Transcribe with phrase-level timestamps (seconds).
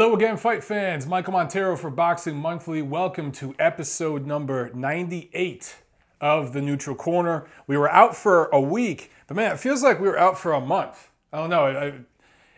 [0.00, 1.06] Hello again, fight fans.
[1.06, 2.80] Michael Montero for Boxing Monthly.
[2.80, 5.76] Welcome to episode number 98
[6.22, 7.46] of the Neutral Corner.
[7.66, 10.54] We were out for a week, but man, it feels like we were out for
[10.54, 11.10] a month.
[11.34, 12.02] I don't know.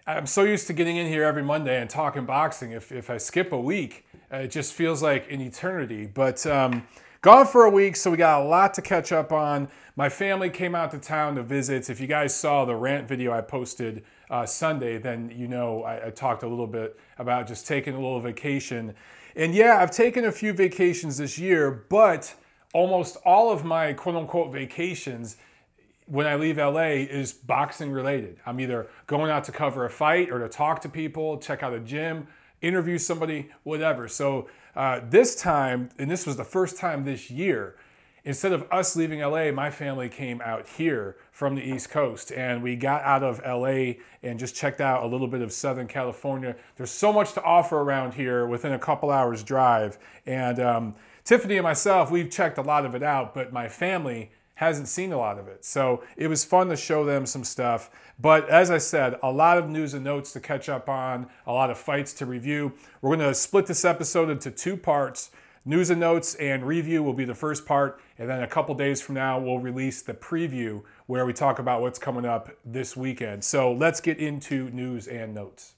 [0.07, 2.71] I, am so used to getting in here every Monday and talking boxing.
[2.71, 6.07] If, if I skip a week, it just feels like an eternity.
[6.07, 6.87] But um,
[7.23, 9.67] gone for a week, so we got a lot to catch up on.
[9.97, 11.91] My family came out to town to visit.
[11.91, 16.07] If you guys saw the rant video I posted uh, Sunday, then you know I,
[16.07, 18.95] I talked a little bit about just taking a little vacation.
[19.37, 22.35] And yeah, I've taken a few vacations this year, but
[22.73, 25.37] almost all of my quote unquote vacations
[26.07, 28.39] when I leave LA is boxing related.
[28.47, 31.75] I'm either going out to cover a fight or to talk to people, check out
[31.75, 32.27] a gym,
[32.63, 34.09] interview somebody, whatever.
[34.09, 37.77] So uh, this time, and this was the first time this year,
[38.25, 42.63] instead of us leaving LA, my family came out here from the East Coast and
[42.63, 46.57] we got out of LA and just checked out a little bit of Southern California.
[46.77, 49.99] There's so much to offer around here within a couple hours drive.
[50.27, 54.31] And um, Tiffany and myself, we've checked a lot of it out, but my family
[54.57, 55.65] hasn't seen a lot of it.
[55.65, 57.91] So it was fun to show them some stuff.
[58.21, 61.53] But as I said, a lot of news and notes to catch up on, a
[61.53, 62.73] lot of fights to review.
[63.01, 65.31] We're going to split this episode into two parts.
[65.65, 69.01] News and notes and review will be the first part, and then a couple days
[69.01, 73.45] from now, we'll release the preview where we talk about what's coming up this weekend.
[73.45, 75.75] So let's get into news and notes.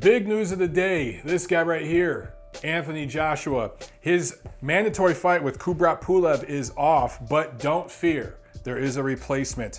[0.00, 3.70] Big news of the day this guy right here, Anthony Joshua.
[4.00, 9.78] His mandatory fight with Kubrat Pulev is off, but don't fear, there is a replacement.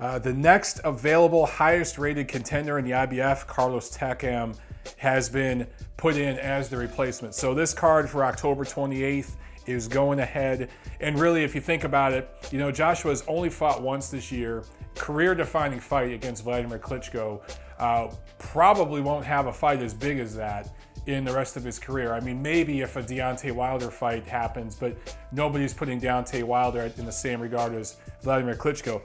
[0.00, 4.56] Uh, the next available highest rated contender in the IBF, Carlos Takam,
[4.98, 5.66] has been
[5.96, 7.34] put in as the replacement.
[7.34, 10.70] So this card for October 28th is going ahead.
[11.00, 14.64] And really, if you think about it, you know, Joshua's only fought once this year,
[14.94, 17.40] career defining fight against Vladimir Klitschko.
[17.78, 20.72] Uh, probably won't have a fight as big as that
[21.06, 22.14] in the rest of his career.
[22.14, 24.96] I mean, maybe if a Deontay Wilder fight happens, but
[25.32, 29.02] nobody's putting Deontay Wilder in the same regard as Vladimir Klitschko.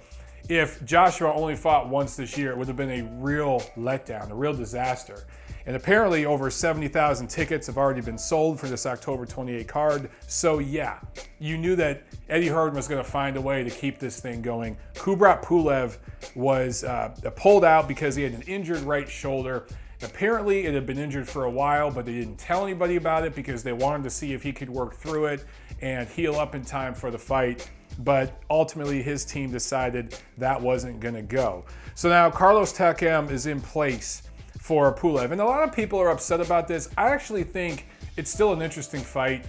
[0.47, 4.35] If Joshua only fought once this year, it would have been a real letdown, a
[4.35, 5.25] real disaster.
[5.69, 10.09] And apparently, over 70,000 tickets have already been sold for this October 28 card.
[10.25, 10.97] So, yeah,
[11.37, 14.41] you knew that Eddie Hearn was going to find a way to keep this thing
[14.41, 14.77] going.
[14.95, 15.99] Kubrat Pulev
[16.33, 19.67] was uh, pulled out because he had an injured right shoulder.
[20.01, 23.35] Apparently, it had been injured for a while, but they didn't tell anybody about it
[23.35, 25.45] because they wanted to see if he could work through it
[25.83, 27.69] and heal up in time for the fight.
[27.99, 31.63] But ultimately, his team decided that wasn't going to go.
[31.93, 34.23] So now Carlos Takam is in place
[34.69, 35.31] for Pulev.
[35.31, 36.89] And a lot of people are upset about this.
[36.95, 37.87] I actually think
[38.17, 39.47] it's still an interesting fight.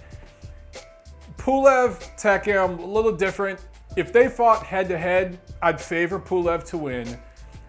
[1.37, 3.59] Pulev, Takam, a little different.
[3.95, 7.19] If they fought head to head, I'd favor Pulev to win.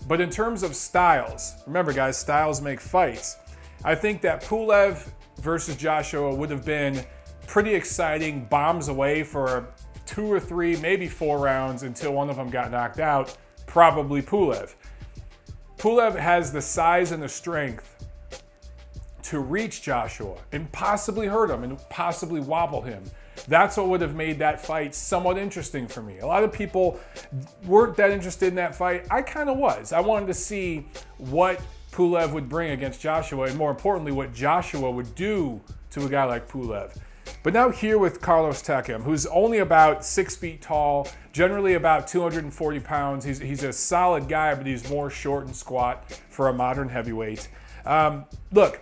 [0.09, 3.37] But in terms of styles, remember guys, styles make fights.
[3.84, 5.07] I think that Pulev
[5.43, 7.05] versus Joshua would have been
[7.47, 9.69] pretty exciting, bombs away for
[10.07, 13.37] two or three, maybe four rounds until one of them got knocked out.
[13.67, 14.75] Probably Pulev.
[15.82, 18.06] Pulev has the size and the strength
[19.25, 23.03] to reach Joshua and possibly hurt him and possibly wobble him.
[23.48, 26.21] That's what would have made that fight somewhat interesting for me.
[26.21, 27.00] A lot of people
[27.66, 29.06] weren't that interested in that fight.
[29.10, 29.92] I kind of was.
[29.92, 30.87] I wanted to see
[31.19, 31.60] what
[31.91, 35.60] Pulev would bring against Joshua and more importantly, what Joshua would do
[35.91, 36.97] to a guy like Pulev.
[37.42, 42.80] But now here with Carlos Takam, who's only about six feet tall, generally about 240
[42.80, 43.24] pounds.
[43.24, 47.48] He's, he's a solid guy, but he's more short and squat for a modern heavyweight.
[47.84, 48.80] Um, look,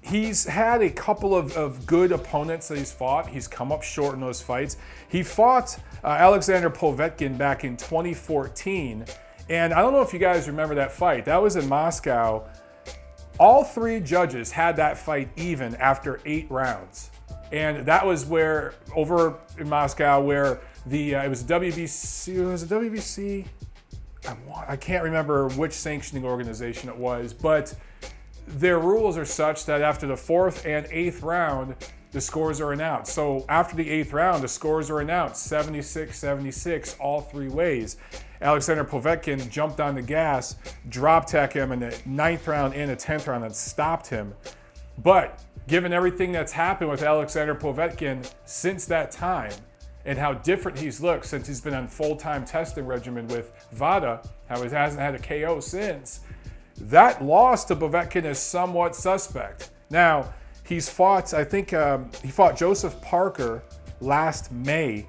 [0.00, 3.28] he's had a couple of, of good opponents that he's fought.
[3.28, 4.78] He's come up short in those fights.
[5.08, 9.04] He fought uh, Alexander Povetkin back in 2014.
[9.50, 11.26] And I don't know if you guys remember that fight.
[11.26, 12.48] That was in Moscow.
[13.38, 17.10] All three judges had that fight even after eight rounds.
[17.52, 22.62] And that was where, over in Moscow, where the, uh, it was WBC, it was
[22.62, 23.46] it WBC?
[24.68, 27.74] I, can't remember which sanctioning organization it was, but
[28.46, 31.76] their rules are such that after the fourth and eighth round,
[32.12, 33.12] the scores are announced.
[33.12, 37.98] So after the eighth round, the scores are announced 76 76, all three ways.
[38.40, 40.56] Alexander Povetkin jumped on the gas,
[40.88, 44.34] drop Takam in the ninth round and the 10th round and stopped him.
[44.98, 49.52] But given everything that's happened with Alexander Povetkin since that time
[50.04, 54.62] and how different he's looked since he's been on full-time testing regimen with VADA, how
[54.62, 56.20] he hasn't had a KO since,
[56.80, 59.70] that loss to Povetkin is somewhat suspect.
[59.90, 60.32] Now,
[60.64, 63.62] he's fought, I think um, he fought Joseph Parker
[64.00, 65.06] last May.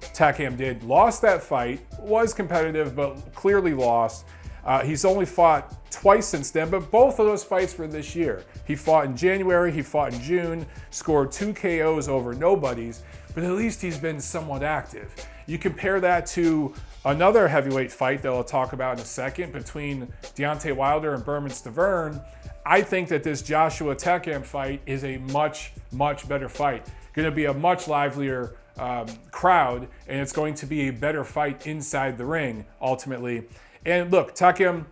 [0.00, 4.24] Takam did, lost that fight, was competitive, but clearly lost.
[4.66, 8.44] Uh, he's only fought twice since then, but both of those fights were this year.
[8.66, 13.52] He fought in January, he fought in June, scored two KOs over nobodies, but at
[13.52, 15.14] least he's been somewhat active.
[15.46, 16.74] You compare that to
[17.04, 21.52] another heavyweight fight that I'll talk about in a second between Deontay Wilder and Bermane
[21.52, 22.20] Stiverne.
[22.64, 26.84] I think that this Joshua Takam fight is a much, much better fight.
[27.14, 31.22] Going to be a much livelier um, crowd, and it's going to be a better
[31.22, 33.44] fight inside the ring ultimately.
[33.86, 34.84] And look, Takam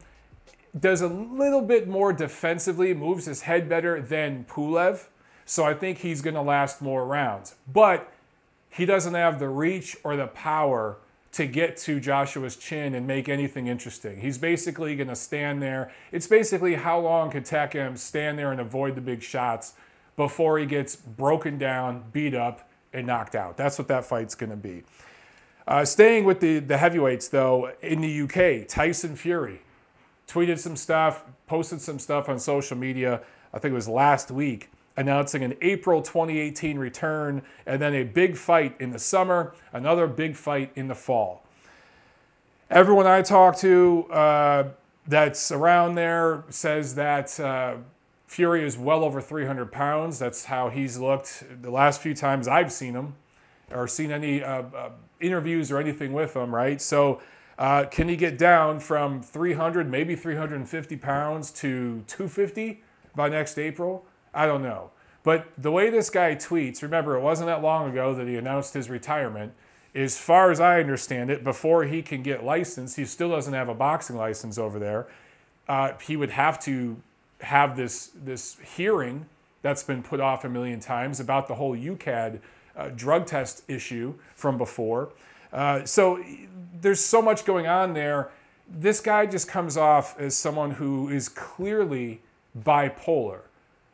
[0.79, 5.08] does a little bit more defensively, moves his head better than Pulev.
[5.44, 7.56] So I think he's going to last more rounds.
[7.70, 8.11] But
[8.70, 10.96] he doesn't have the reach or the power
[11.32, 14.20] to get to Joshua's chin and make anything interesting.
[14.20, 15.93] He's basically going to stand there.
[16.12, 19.75] It's basically how long can Takam stand there and avoid the big shots
[20.17, 23.56] before he gets broken down, beat up, and knocked out.
[23.56, 24.85] That's what that fight's going to be.
[25.66, 29.62] Uh, staying with the, the heavyweights, though, in the UK, Tyson Fury
[30.28, 33.20] tweeted some stuff, posted some stuff on social media,
[33.52, 38.37] I think it was last week, announcing an April 2018 return and then a big
[38.37, 41.44] fight in the summer, another big fight in the fall.
[42.70, 44.69] Everyone I talk to uh,
[45.06, 47.76] that's around there says that uh,
[48.26, 50.19] Fury is well over 300 pounds.
[50.19, 53.14] That's how he's looked the last few times I've seen him
[53.70, 54.90] or seen any uh, uh
[55.25, 56.81] interviews or anything with him, right?
[56.81, 57.21] So,
[57.59, 62.82] uh, can he get down from 300, maybe 350 pounds to 250
[63.15, 64.05] by next April?
[64.32, 64.91] I don't know.
[65.23, 68.75] But the way this guy tweets, remember, it wasn't that long ago that he announced
[68.75, 69.53] his retirement.
[69.94, 73.69] As far as I understand it, before he can get licensed, he still doesn't have
[73.69, 75.06] a boxing license over there.
[75.69, 76.97] Uh, he would have to
[77.41, 79.26] have this this hearing
[79.62, 82.41] that's been put off a million times about the whole UKAD
[82.76, 85.12] uh, drug test issue from before.
[85.53, 86.23] Uh, so
[86.81, 88.31] there's so much going on there.
[88.69, 92.23] This guy just comes off as someone who is clearly
[92.59, 93.41] bipolar.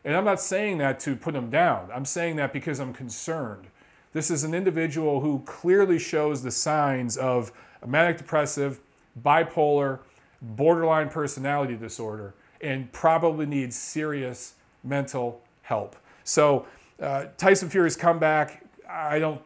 [0.04, 1.90] And I'm not saying that to put him down.
[1.92, 3.66] I'm saying that because I'm concerned.
[4.12, 8.80] This is an individual who clearly shows the signs of a manic depressive,
[9.22, 10.00] bipolar,
[10.40, 15.96] borderline personality disorder, and probably needs serious mental help.
[16.24, 16.66] So
[17.00, 19.40] uh, Tyson Fury's comeback, I don't.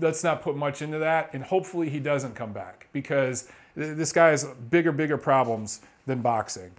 [0.00, 4.30] Let's not put much into that, and hopefully he doesn't come back because this guy
[4.30, 6.72] has bigger, bigger problems than boxing.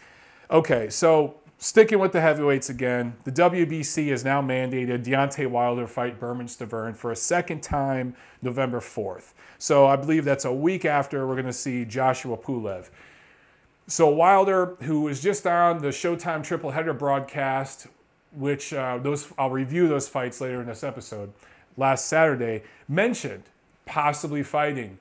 [0.52, 6.20] Okay, so sticking with the heavyweights again, the WBC has now mandated Deontay Wilder fight
[6.20, 9.34] Bermane Stiverne for a second time November 4th.
[9.58, 12.90] So I believe that's a week after we're going to see Joshua Pulev.
[13.88, 17.88] So Wilder, who was just on the Showtime triple header broadcast,
[18.32, 21.34] which uh, those I'll review those fights later in this episode,
[21.80, 23.44] last Saturday, mentioned
[23.86, 25.00] possibly fighting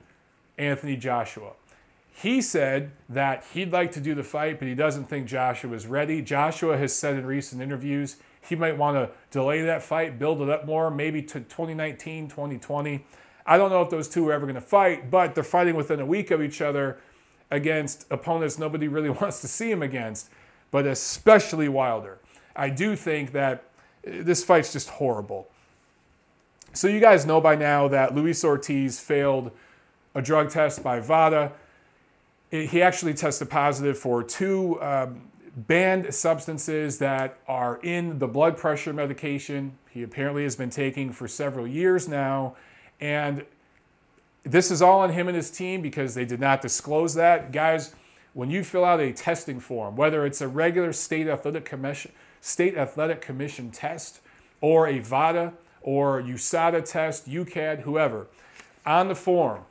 [0.57, 1.51] Anthony Joshua.
[2.11, 5.87] He said that he'd like to do the fight, but he doesn't think Joshua is
[5.87, 6.21] ready.
[6.21, 10.49] Joshua has said in recent interviews he might want to delay that fight, build it
[10.49, 13.05] up more, maybe to 2019, 2020.
[13.45, 15.99] I don't know if those two are ever going to fight, but they're fighting within
[15.99, 16.97] a week of each other
[17.51, 20.29] against opponents nobody really wants to see him against,
[20.71, 22.19] but especially Wilder.
[22.55, 23.63] I do think that
[24.05, 25.47] uh, this fight's just horrible.
[26.73, 29.51] So you guys know by now that Luis Ortiz failed
[30.13, 31.51] a drug test by VADA.
[32.51, 35.21] He actually tested positive for two um,
[35.55, 41.27] banned substances that are in the blood pressure medication he apparently has been taking for
[41.27, 42.55] several years now.
[43.01, 43.45] And
[44.43, 47.51] this is all on him and his team because they did not disclose that.
[47.51, 47.95] Guys,
[48.33, 52.77] when you fill out a testing form, whether it's a regular state athletic commission, state
[52.77, 54.21] athletic commission test
[54.61, 58.27] or a VADA or USADA test, UKAD, whoever,
[58.85, 59.61] on the form,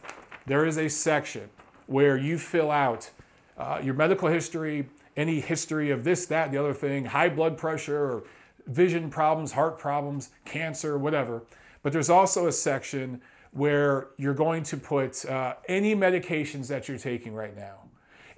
[0.46, 1.50] there is a section
[1.86, 3.10] where you fill out
[3.56, 7.98] uh, your medical history, any history of this, that, the other thing, high blood pressure,
[7.98, 8.22] or
[8.66, 11.42] vision problems, heart problems, cancer, whatever.
[11.82, 13.20] But there's also a section
[13.52, 17.87] where you're going to put uh, any medications that you're taking right now.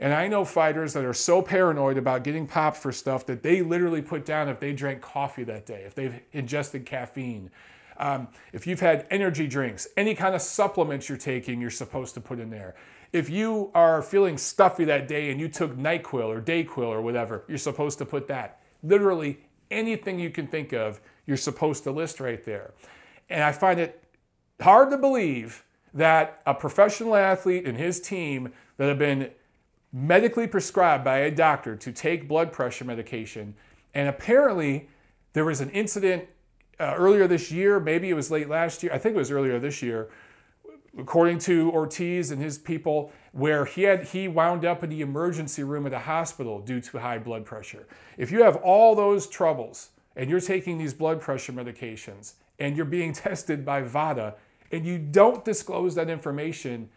[0.01, 3.61] And I know fighters that are so paranoid about getting popped for stuff that they
[3.61, 7.51] literally put down if they drank coffee that day, if they've ingested caffeine.
[7.99, 12.21] Um, if you've had energy drinks, any kind of supplements you're taking, you're supposed to
[12.23, 12.75] put in there.
[13.13, 17.45] If you are feeling stuffy that day and you took NyQuil or DayQuil or whatever,
[17.47, 18.63] you're supposed to put that.
[18.83, 19.41] Literally
[19.71, 22.73] anything you can think of, you're supposed to list right there.
[23.29, 24.03] And I find it
[24.63, 29.31] hard to believe that a professional athlete and his team that have been
[29.93, 33.55] medically prescribed by a doctor to take blood pressure medication,
[33.95, 34.89] and apparently
[35.33, 36.27] there was an incident
[36.79, 39.59] uh, earlier this year, maybe it was late last year, I think it was earlier
[39.59, 40.09] this year,
[40.97, 45.63] according to Ortiz and his people, where he had he wound up in the emergency
[45.63, 47.87] room at a hospital due to high blood pressure.
[48.17, 52.87] If you have all those troubles and you're taking these blood pressure medications and you're
[52.87, 54.35] being tested by VADA
[54.73, 56.89] and you don't disclose that information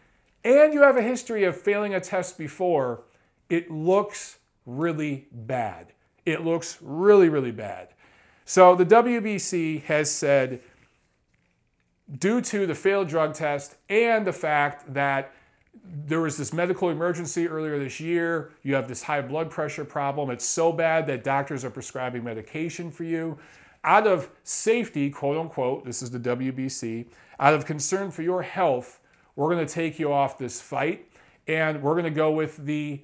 [0.43, 3.03] and you have a history of failing a test before,
[3.49, 5.93] it looks really bad.
[6.25, 7.89] It looks really, really bad.
[8.45, 10.61] So the WBC has said,
[12.19, 15.33] due to the failed drug test and the fact that
[15.83, 18.51] there was this medical emergency earlier this year.
[18.61, 20.29] You have this high blood pressure problem.
[20.29, 23.37] It's so bad that doctors are prescribing medication for you.
[23.83, 27.07] Out of safety, quote unquote, this is the WBC,
[27.39, 28.99] out of concern for your health,
[29.35, 31.07] we're going to take you off this fight
[31.47, 33.01] and we're going to go with the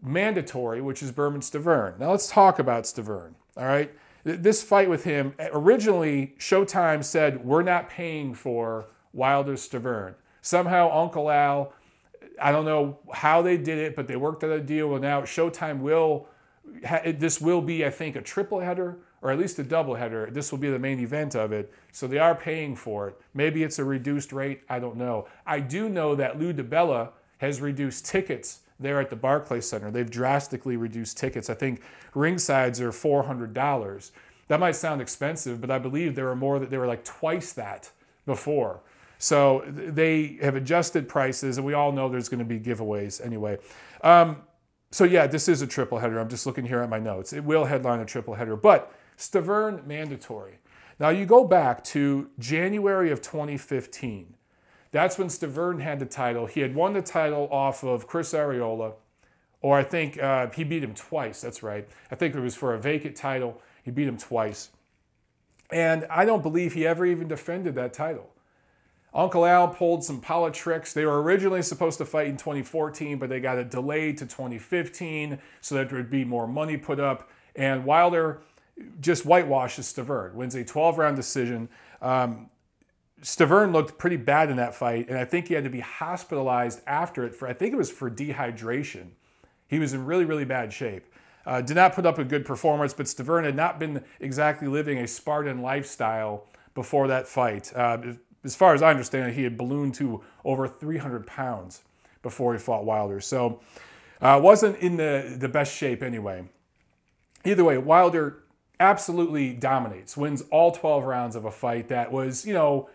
[0.00, 1.98] mandatory, which is Bermane Stiverne.
[1.98, 3.92] Now let's talk about Stiverne, all right?
[4.24, 10.14] This fight with him, eh, originally Showtime said, we're not paying for Wilder Stiverne.
[10.40, 11.72] Somehow Uncle Al
[12.40, 14.92] I don't know how they did it, but they worked out a deal.
[14.94, 16.28] And now Showtime will,
[17.04, 20.28] this will be, I think, a triple header or at least a double header.
[20.30, 21.72] This will be the main event of it.
[21.92, 23.20] So they are paying for it.
[23.34, 24.62] Maybe it's a reduced rate.
[24.68, 25.28] I don't know.
[25.46, 29.90] I do know that Lou DiBella has reduced tickets there at the Barclays Center.
[29.90, 31.48] They've drastically reduced tickets.
[31.48, 31.82] I think
[32.14, 34.10] ringsides are $400.
[34.48, 37.52] That might sound expensive, but I believe there were more that they were like twice
[37.52, 37.90] that
[38.26, 38.80] before.
[39.18, 43.58] So they have adjusted prices, and we all know there's going to be giveaways anyway.
[44.02, 44.38] Um,
[44.90, 46.18] so yeah, this is a triple header.
[46.18, 47.32] I'm just looking here at my notes.
[47.32, 50.58] It will headline a triple header, but Stiverne mandatory.
[50.98, 54.34] Now you go back to January of 2015.
[54.92, 56.46] That's when Stiverne had the title.
[56.46, 58.94] He had won the title off of Chris Arreola,
[59.62, 61.40] or I think uh, he beat him twice.
[61.40, 61.88] That's right.
[62.10, 63.60] I think it was for a vacant title.
[63.82, 64.70] He beat him twice.
[65.70, 68.28] And I don't believe he ever even defended that title.
[69.14, 70.92] Uncle Al pulled some politics.
[70.92, 75.38] They were originally supposed to fight in 2014, but they got it delayed to 2015
[75.60, 77.28] so that there would be more money put up.
[77.54, 78.40] And Wilder
[79.00, 81.68] just whitewashes Stiverne, wins a 12 round decision.
[82.00, 82.48] Um,
[83.22, 86.80] Stiverne looked pretty bad in that fight, and I think he had to be hospitalized
[86.86, 89.10] after it for, I think it was for dehydration.
[89.68, 91.06] He was in really, really bad shape.
[91.46, 94.98] Uh, did not put up a good performance, but Stiverne had not been exactly living
[94.98, 97.72] a Spartan lifestyle before that fight.
[97.74, 97.98] Uh,
[98.44, 101.82] as far as I understand it, he had ballooned to over 300 pounds
[102.22, 103.20] before he fought Wilder.
[103.20, 103.60] So
[104.20, 106.44] uh, wasn't in the, the best shape anyway.
[107.44, 108.41] Either way, Wilder
[108.82, 112.88] absolutely dominates, wins all 12 rounds of a fight that was, you know,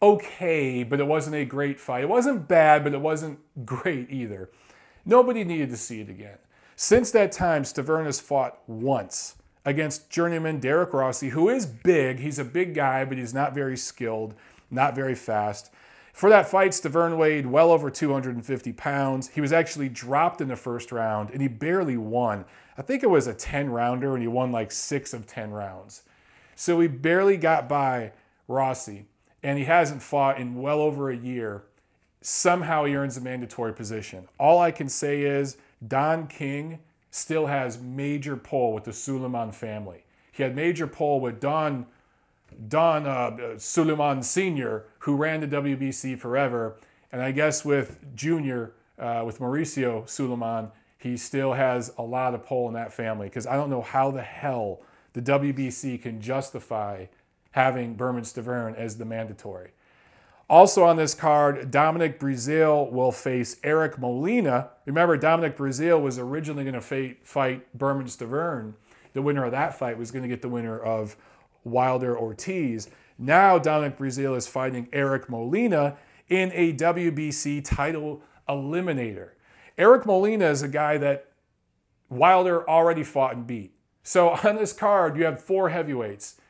[0.00, 2.04] okay, but it wasn't a great fight.
[2.04, 4.50] It wasn't bad, but it wasn't great either.
[5.04, 6.38] Nobody needed to see it again.
[6.76, 12.18] Since that time, Stiverne has fought once against journeyman Derek Rossi, who is big.
[12.18, 14.34] He's a big guy, but he's not very skilled
[14.72, 15.70] not very fast.
[16.12, 19.28] For that fight, Stiverne weighed well over 250 pounds.
[19.28, 22.44] He was actually dropped in the first round and he barely won.
[22.82, 26.02] I think it was a 10 rounder and he won like six of 10 rounds.
[26.56, 28.10] So he barely got by
[28.48, 29.06] Rossi
[29.40, 31.62] and he hasn't fought in well over a year.
[32.22, 34.26] Somehow he earns a mandatory position.
[34.36, 36.80] All I can say is Don King
[37.12, 40.02] still has major pull with the Sulaiman family.
[40.32, 41.86] He had major pull with Don
[42.68, 46.74] Don uh, Sulaiman Sr., who ran the WBC forever.
[47.12, 50.72] And I guess with Junior, uh, with Mauricio Sulaiman,
[51.02, 54.12] he still has a lot of pull in that family because I don't know how
[54.12, 54.80] the hell
[55.14, 57.06] the WBC can justify
[57.50, 59.72] having Bermane Stiverne as the mandatory.
[60.48, 64.70] Also on this card, Dominic Breazeale will face Eric Molina.
[64.86, 68.74] Remember, Dominic Breazeale was originally going to fight Bermane Stiverne.
[69.12, 71.16] The winner of that fight was going to get the winner of
[71.64, 72.88] Wilder Ortiz.
[73.18, 75.96] Now Dominic Breazeale is fighting Eric Molina
[76.28, 79.30] in a WBC title eliminator.
[79.78, 81.28] Eric Molina is a guy that
[82.08, 83.72] Wilder already fought and beat.
[84.02, 86.40] So on this card, you have four heavyweights.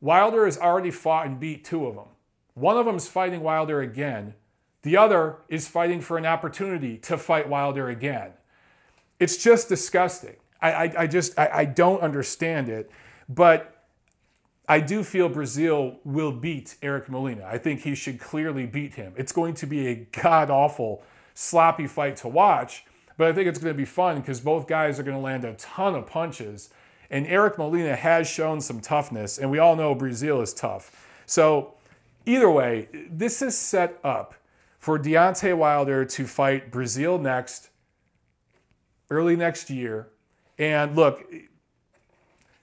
[0.00, 2.08] Wilder has already fought and beat two of them.
[2.54, 4.34] One of them is fighting Wilder again.
[4.82, 8.32] The other is fighting for an opportunity to fight Wilder again.
[9.20, 10.36] It's just disgusting.
[10.60, 12.90] I, I, I just I, I don't understand it.
[13.28, 13.84] But
[14.68, 17.44] I do feel Breazeale will beat Eric Molina.
[17.44, 19.12] I think he should clearly beat him.
[19.16, 21.02] It's going to be a god awful,
[21.34, 22.84] sloppy fight to watch,
[23.16, 25.44] but I think it's going to be fun because both guys are going to land
[25.44, 26.70] a ton of punches.
[27.10, 31.06] And Eric Molina has shown some toughness, and we all know Breazeale is tough.
[31.26, 31.74] So,
[32.24, 34.34] either way, this is set up
[34.78, 37.68] for Deontay Wilder to fight Breazeale next,
[39.10, 40.08] early next year.
[40.58, 41.30] And look,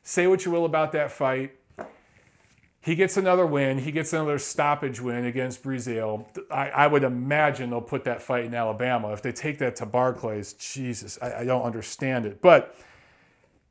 [0.02, 1.59] say what you will about that fight
[2.82, 3.80] he gets another win.
[3.80, 6.26] He gets another stoppage win against Breazeale.
[6.50, 9.12] I, I, would imagine they'll put that fight in Alabama.
[9.12, 12.42] If they take that to Barclays, Jesus, I, I don't understand it.
[12.42, 12.76] But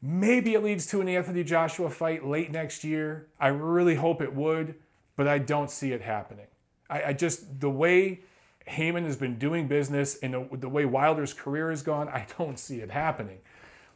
[0.03, 3.29] maybe it leads to an Anthony Joshua fight late next year.
[3.41, 4.75] I really hope it would,
[5.17, 6.47] but I don't see it happening.
[6.91, 8.21] I, I just, the way
[8.67, 12.59] Haymon has been doing business and the, the way Wilder's career has gone, I don't
[12.59, 13.38] see it happening.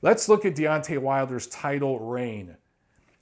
[0.01, 2.57] Let's look at Deontay Wilder's title reign.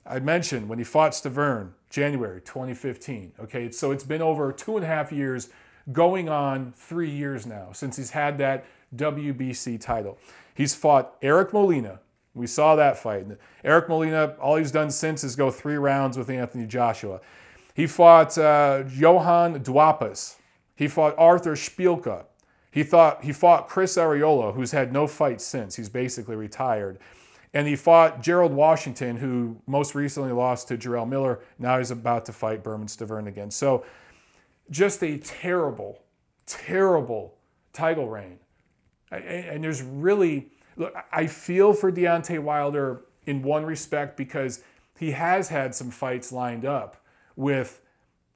[0.06, 3.32] I mentioned when he fought Stiverne, January 2015.
[3.40, 5.50] Okay, so it's been over two and a half years,
[5.92, 8.64] going on three years now since he's had that
[8.97, 10.18] WBC title.
[10.54, 12.00] He's fought Eric Molina.
[12.32, 13.26] We saw that fight.
[13.64, 17.20] Eric Molina, all he's done since is go three rounds with Anthony Joshua.
[17.75, 20.37] He fought uh, Johann Duhaupas.
[20.76, 22.25] He fought Artur Szpilka.
[22.70, 25.75] He, thought, he fought Chris Arreola, who's had no fight since.
[25.75, 26.99] He's basically retired.
[27.52, 31.40] And he fought Gerald Washington, who most recently lost to Jarrell Miller.
[31.59, 33.50] Now he's about to fight Bermane Stiverne again.
[33.50, 33.85] So
[34.71, 36.02] just a terrible,
[36.47, 37.35] terrible
[37.73, 38.38] title reign.
[39.11, 44.62] And there's really, look, I feel for Deontay Wilder in one respect because
[44.99, 47.04] he has had some fights lined up
[47.35, 47.80] with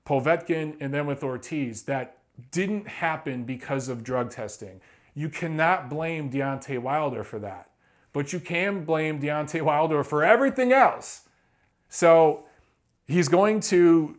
[0.04, 2.18] Povetkin and then with Ortiz that
[2.50, 4.80] didn't happen because of drug testing.
[5.14, 7.71] You cannot blame Deontay Wilder for that
[8.14, 11.28] but you can blame Deontay Wilder for everything else.
[11.90, 12.44] So
[13.06, 14.16] he's going to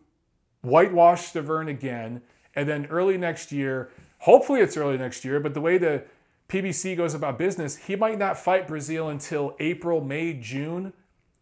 [0.61, 2.21] whitewash Stiverne again,
[2.55, 6.03] and then early next year, hopefully it's early next year, but the way the
[6.49, 10.93] PBC goes about business, he might not fight Breazeale until April, May, June.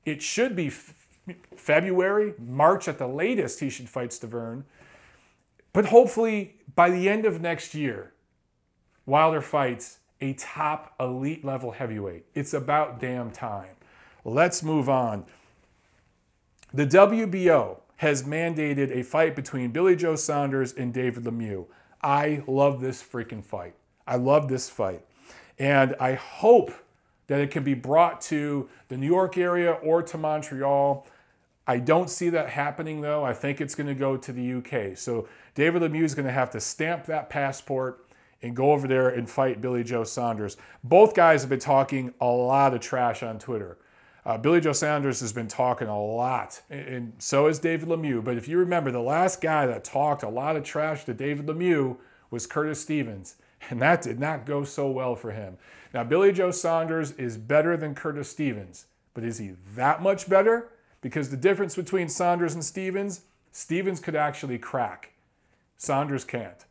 [0.05, 0.71] It should be
[1.55, 4.63] February, March at the latest, he should fight Stiverne.
[5.73, 8.13] But hopefully by the end of next year,
[9.07, 12.23] Wilder fights a top elite level heavyweight.
[12.33, 13.75] It's about damn time.
[14.23, 15.25] Let's move on.
[16.73, 21.65] The WBO has mandated a fight between Billy Joe Saunders and David Lemieux.
[22.01, 23.75] I love this freaking fight.
[24.07, 25.05] I love this fight.
[25.59, 26.71] And I hope
[27.27, 31.05] that it can be brought to the New York area or to Montreal.
[31.67, 33.25] I don't see that happening though.
[33.25, 34.97] I think it's going to go to the UK.
[34.97, 38.05] So David Lemieux is going to have to stamp that passport
[38.43, 40.57] and go over there and fight Billy Joe Saunders.
[40.83, 43.77] Both guys have been talking a lot of trash on Twitter.
[44.25, 48.23] Uh, Billy Joe Saunders has been talking a lot, and, and so has David Lemieux.
[48.23, 51.47] But if you remember, the last guy that talked a lot of trash to David
[51.47, 51.97] Lemieux
[52.29, 53.35] was Curtis Stevens,
[53.69, 55.57] and that did not go so well for him.
[55.93, 60.69] Now, Billy Joe Saunders is better than Curtis Stevens, but is he that much better?
[61.01, 65.13] Because the difference between Saunders and Stevens, Stevens could actually crack.
[65.77, 66.65] Saunders can't.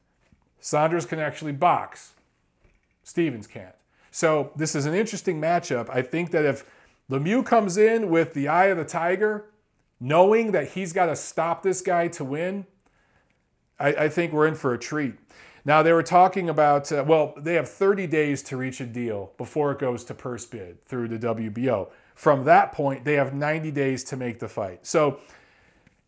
[0.62, 2.12] Saunders can actually box.
[3.02, 3.74] Stevens can't.
[4.12, 5.90] So this is an interesting matchup.
[5.90, 6.64] I think that if
[7.10, 9.46] Lemieux comes in with the eye of the tiger,
[9.98, 12.64] knowing that he's got to stop this guy to win,
[13.80, 15.14] I, I, think we're in for a treat.
[15.64, 19.32] Now, they were talking about, uh, well, they have 30 days to reach a deal
[19.38, 21.88] before it goes to purse bid through the WBO.
[22.14, 24.86] From that point, they have 90 days to make the fight.
[24.86, 25.18] So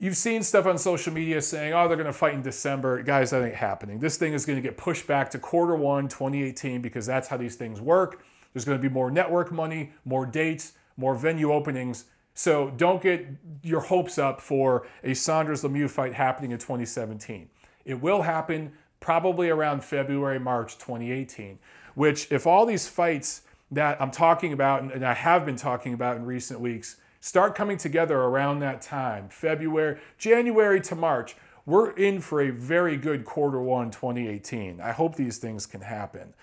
[0.05, 3.03] You've seen stuff on social media saying, oh, they're going to fight in December.
[3.03, 4.01] Guys, that ain't happening.
[4.01, 7.39] This thing is going to get pushed back to quarter one, 2018, because that's how
[7.39, 8.23] these things work.
[8.53, 12.05] There's going to be more network money, more dates, more venue openings.
[12.35, 13.27] So don't get
[13.63, 17.49] your hopes up for a Saunders Lemieux fight happening in 2017.
[17.87, 21.59] It will happen probably around February, March 2018,
[21.95, 23.41] which, if all these fights
[23.71, 27.79] that I'm talking about and I have been talking about in recent weeks, start coming
[27.79, 31.35] together around that time, February, January to March.
[31.65, 34.79] We're in for a very good quarter one 2018.
[34.79, 36.35] I hope these things can happen.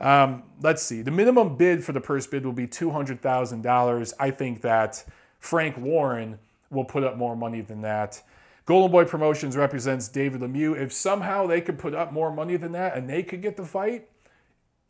[0.00, 1.02] Um, let's see.
[1.02, 4.12] The minimum bid for the purse bid will be $200,000.
[4.18, 5.04] I think that
[5.38, 8.20] Frank Warren will put up more money than that.
[8.66, 10.76] Golden Boy Promotions represents David Lemieux.
[10.76, 13.64] If somehow they could put up more money than that and they could get the
[13.64, 14.08] fight,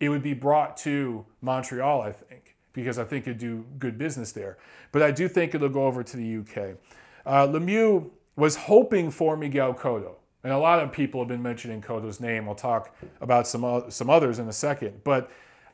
[0.00, 4.32] it would be brought to Montreal, I think because I think it'd do good business
[4.32, 4.58] there.
[4.92, 6.76] But I do think it'll go over to the UK.
[7.24, 10.16] Uh, Lemieux was hoping for Miguel Cotto.
[10.42, 12.46] And a lot of people have been mentioning Cotto's name.
[12.46, 15.02] I'll talk about some, some others in a second.
[15.02, 15.30] But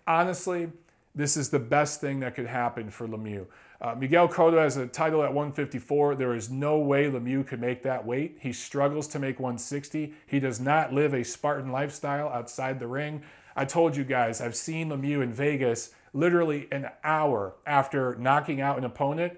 [0.06, 0.70] honestly,
[1.12, 3.46] this is the best thing that could happen for Lemieux.
[3.80, 6.14] Uh, Miguel Cotto has a title at 154.
[6.14, 8.36] There is no way Lemieux could make that weight.
[8.40, 10.12] He struggles to make 160.
[10.26, 13.22] He does not live a Spartan lifestyle outside the ring.
[13.56, 18.78] I told you guys, I've seen Lemieux in Vegas literally an hour after knocking out
[18.78, 19.34] an opponent,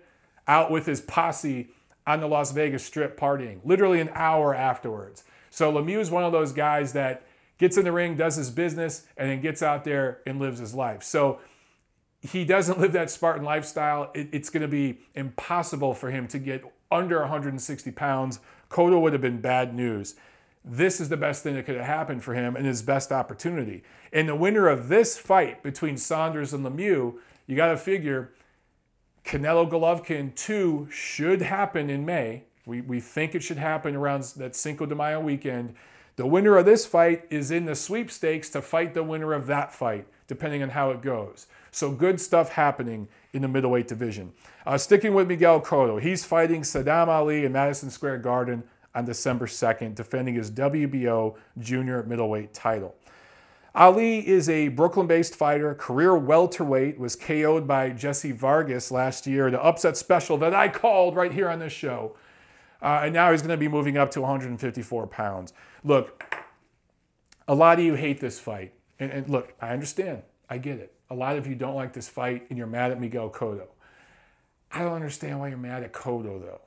[0.47, 1.69] out with his posse
[2.07, 5.25] on the Las Vegas Strip partying, literally an hour afterwards.
[5.51, 7.25] So Lemieux is one of those guys that
[7.59, 10.75] gets in the ring, does his business, and then gets out there and lives his
[10.75, 11.03] life.
[11.03, 11.39] So
[12.21, 14.11] he doesn't live that Spartan lifestyle.
[14.15, 18.41] It, it's going to be impossible for him to get under 160 pounds.
[18.71, 20.15] Cotto would have been bad news.
[20.65, 23.83] This is the best thing that could have happened for him and his best opportunity.
[24.13, 27.15] And the winner of this fight between Saunders and Lemieux,
[27.47, 28.33] you got to figure
[29.25, 32.45] Canelo Golovkin 2 should happen in May.
[32.65, 35.75] We, we think it should happen around that Cinco de Mayo weekend.
[36.17, 39.73] The winner of this fight is in the sweepstakes to fight the winner of that
[39.73, 41.47] fight, depending on how it goes.
[41.71, 44.33] So good stuff happening in the middleweight division.
[44.67, 48.63] Uh, sticking with Miguel Cotto, he's fighting Saddam Ali in Madison Square Garden
[48.95, 52.95] on December 2nd, defending his WBO junior middleweight title.
[53.75, 59.51] Ali is a Brooklyn based fighter, career welterweight, was KO'd by Jesse Vargas last year,
[59.51, 62.15] the upset special that I called right here on this show.
[62.83, 65.55] Uh, and now he's going to be moving up to 154 pounds.
[65.85, 66.35] Look,
[67.49, 68.75] a lot of you hate this fight.
[68.99, 70.23] And, and look, I understand.
[70.51, 70.93] I get it.
[71.09, 73.69] A lot of you don't like this fight and you're mad at Miguel Cotto.
[74.71, 76.61] I don't understand why you're mad at Cotto, though.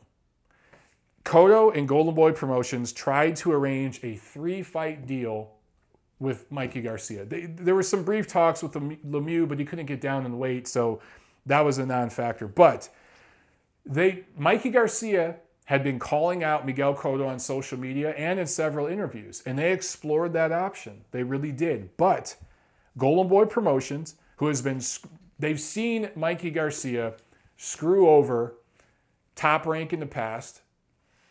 [1.25, 5.51] Cotto and Golden Boy Promotions tried to arrange a three fight deal
[6.19, 7.25] with Mikey Garcia.
[7.25, 10.67] They, there were some brief talks with Lemieux, but he couldn't get down in weight,
[10.67, 11.01] so
[11.45, 12.47] that was a non factor.
[12.47, 12.89] But
[13.85, 15.35] they, Mikey Garcia
[15.65, 19.71] had been calling out Miguel Cotto on social media and in several interviews, and they
[19.71, 21.05] explored that option.
[21.11, 21.97] They really did.
[21.97, 22.35] But
[22.97, 24.79] Golden Boy Promotions, who has been,
[25.39, 27.15] they've seen Mikey Garcia
[27.57, 28.53] screw over
[29.35, 30.61] top rank in the past.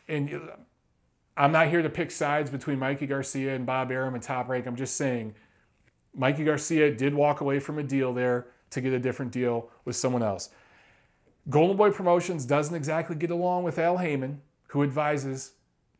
[0.08, 0.56] And uh,
[1.36, 4.66] I'm not here to pick sides between Mikey Garcia and Bob Arum and top rank.
[4.66, 5.34] I'm just saying
[6.14, 9.96] Mikey Garcia did walk away from a deal there to get a different deal with
[9.96, 10.50] someone else.
[11.50, 15.52] Golden Boy Promotions doesn't exactly get along with Al Haymon, who advises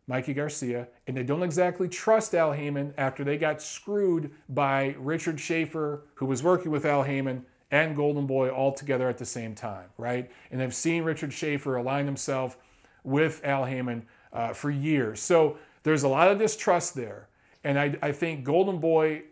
[0.07, 5.41] Mikey Garcia, and they don't exactly trust Al Haymon after they got screwed by Richard
[5.41, 9.55] Schaefer, who was working with Al Haymon and Golden Boy all together at the same
[9.55, 10.31] time, right?
[10.51, 12.57] And they've seen Richard Schaefer align himself
[13.05, 15.21] with Al Haymon uh, for years.
[15.21, 17.29] So there's a lot of distrust there.
[17.63, 19.23] And I, I think Golden Boy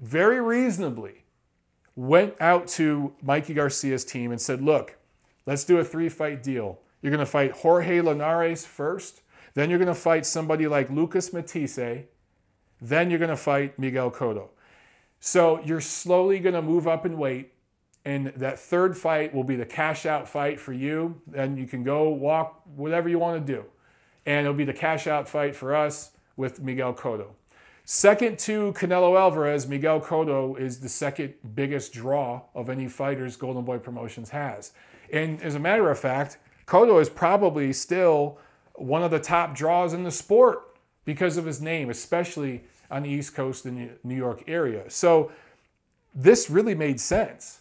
[0.00, 1.24] very reasonably
[1.96, 4.96] went out to Mikey Garcia's team and said, look,
[5.46, 6.78] let's do a three fight deal.
[7.02, 9.22] You're going to fight Jorge Linares first.
[9.54, 12.04] Then you're going to fight somebody like Lucas Matthysse.
[12.80, 14.50] Then you're going to fight Miguel Cotto.
[15.20, 17.52] So you're slowly going to move up in weight.
[18.04, 21.20] And that third fight will be the cash out fight for you.
[21.26, 23.64] Then you can go walk, whatever you want to do.
[24.24, 27.30] And it'll be the cash out fight for us with Miguel Cotto.
[27.84, 33.64] Second to Canelo Alvarez, Miguel Cotto is the second biggest draw of any fighters Golden
[33.64, 34.72] Boy Promotions has.
[35.10, 38.38] And as a matter of fact, Cotto is probably still
[38.74, 43.08] one of the top draws in the sport because of his name, especially on the
[43.08, 44.88] East Coast and the New York area.
[44.90, 45.32] So
[46.14, 47.60] this really made sense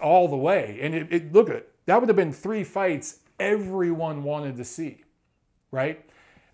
[0.00, 0.78] all the way.
[0.80, 5.04] And it, it look at that would have been three fights everyone wanted to see,
[5.70, 6.04] right?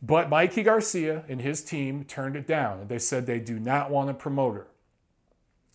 [0.02, 2.86] But Mikey Garcia and his team turned it down.
[2.88, 4.66] They said they do not want a promoter.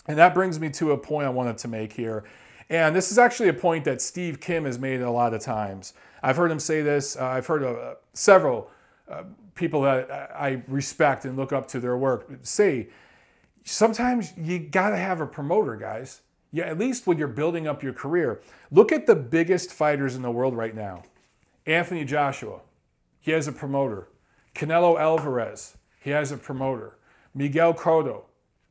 [0.08, 2.24] And that brings me to a point I wanted to make here.
[2.70, 5.94] And this is actually a point that Steve Kim has made a lot of times.
[6.24, 7.18] I've heard him say this.
[7.18, 8.70] Uh, I've heard uh, several
[9.10, 9.24] uh,
[9.56, 12.88] people that I respect and look up to their work say
[13.64, 16.22] sometimes you got to have a promoter, guys.
[16.52, 18.42] Yeah, at least when you're building up your career.
[18.70, 21.04] Look at the biggest fighters in the world right now.
[21.66, 22.60] Anthony Joshua,
[23.20, 24.10] he has a promoter.
[24.54, 26.98] Canelo Alvarez, he has a promoter.
[27.34, 28.24] Miguel Cotto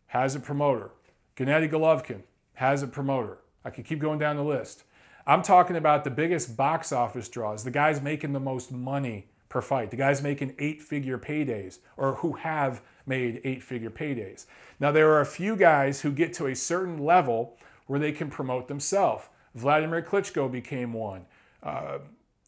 [0.08, 0.90] has a promoter.
[1.36, 2.22] Gennady Golovkin
[2.54, 3.38] has a promoter.
[3.64, 4.84] I could keep going down the list.
[5.26, 9.62] I'm talking about the biggest box office draws, the guys making the most money per
[9.62, 14.46] fight, the guys making eight figure paydays or who have made eight figure paydays.
[14.78, 17.56] Now, there are a few guys who get to a certain level
[17.90, 19.24] where they can promote themselves.
[19.56, 21.26] Vladimir Klitschko became one,
[21.60, 21.98] uh,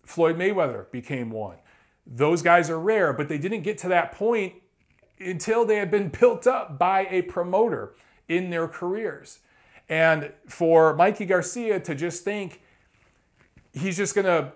[0.04, 1.56] Floyd Mayweather became one.
[2.06, 4.54] Those guys are rare, but they didn't get to that point
[5.18, 7.96] until they had been built up by a promoter
[8.28, 9.40] in their careers.
[9.88, 12.62] And for Mikey Garcia to just think
[13.72, 14.52] he's just going to,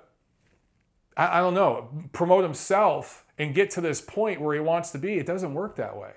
[1.16, 4.98] I, I don't know, promote himself and get to this point where he wants to
[4.98, 6.12] be, it doesn't work that way.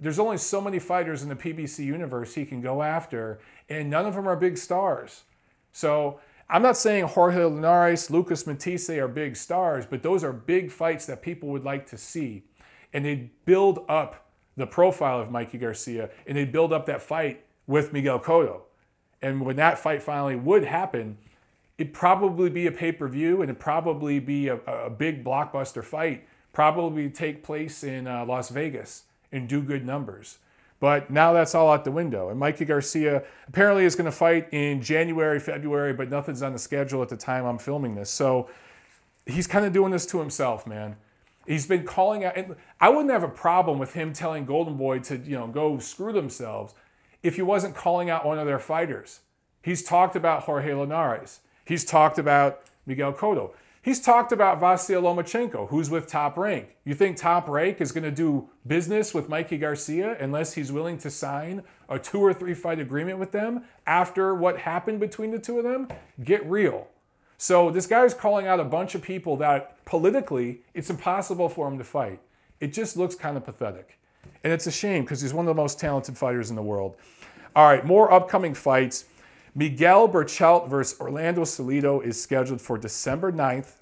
[0.00, 4.06] There's only so many fighters in the PBC universe he can go after, and none
[4.06, 5.24] of them are big stars.
[5.72, 10.70] So I'm not saying Jorge Linares, Lucas Matthysse are big stars, but those are big
[10.70, 12.44] fights that people would like to see.
[12.92, 17.44] And they build up the profile of Mikey Garcia, and they build up that fight
[17.66, 18.62] with Miguel Cotto.
[19.20, 21.18] And when that fight finally would happen,
[21.76, 25.82] it'd probably be a pay per view and it'd probably be a, a, big blockbuster
[25.82, 30.38] fight, probably take place in uh, Las Vegas and do good numbers.
[30.80, 32.28] But now that's all out the window.
[32.28, 36.58] And Mikey Garcia apparently is going to fight in January, February, but nothing's on the
[36.58, 38.10] schedule at the time I'm filming this.
[38.10, 38.48] So
[39.26, 40.96] he's kind of doing this to himself, man.
[41.46, 42.36] He's been calling out.
[42.36, 45.78] And I wouldn't have a problem with him telling Golden Boy to, you know, go
[45.78, 46.74] screw themselves
[47.22, 49.20] if he wasn't calling out one of their fighters.
[49.62, 51.40] He's talked about Jorge Linares.
[51.64, 53.50] He's talked about Miguel Cotto.
[53.88, 56.76] He's talked about Vasyl Lomachenko, who's with Top Rank.
[56.84, 60.98] You think Top Rank is going to do business with Mikey Garcia unless he's willing
[60.98, 65.38] to sign a two or three fight agreement with them after what happened between the
[65.38, 65.88] two of them?
[66.22, 66.88] Get real.
[67.38, 71.66] So this guy is calling out a bunch of people that politically it's impossible for
[71.66, 72.20] him to fight.
[72.60, 73.98] It just looks kind of pathetic.
[74.44, 76.96] And it's a shame because he's one of the most talented fighters in the world.
[77.56, 79.06] All right, more upcoming fights.
[79.54, 83.76] Miguel Berchelt versus Orlando Salido is scheduled for December 9th.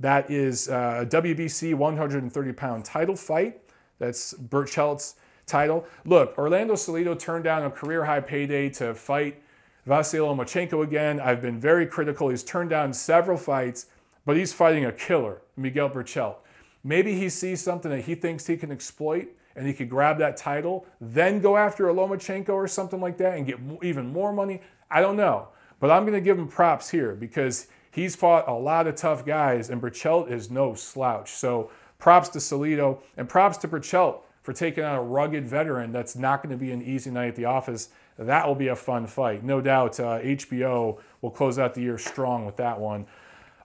[0.00, 3.60] That is uh, a WBC 130 pound title fight.
[3.98, 5.86] That's Berchelt's title.
[6.04, 9.42] Look, Orlando Salido turned down a career high payday to fight
[9.88, 11.18] Vasyl Lomachenko again.
[11.18, 12.28] I've been very critical.
[12.28, 13.86] He's turned down several fights,
[14.24, 16.36] but he's fighting a killer, Miguel Berchelt.
[16.84, 20.36] Maybe he sees something that he thinks he can exploit and he could grab that
[20.36, 24.60] title, then go after a Lomachenko or something like that and get even more money.
[24.90, 25.48] I don't know.
[25.80, 27.66] But I'm going to give him props here because
[27.98, 31.32] he's fought a lot of tough guys, and Berchelt is no slouch.
[31.32, 36.16] So props to Salido and props to Berchelt for taking on a rugged veteran that's
[36.16, 37.88] not going to be an easy night at the office.
[38.16, 39.44] That will be a fun fight.
[39.44, 43.06] No doubt uh, HBO will close out the year strong with that one.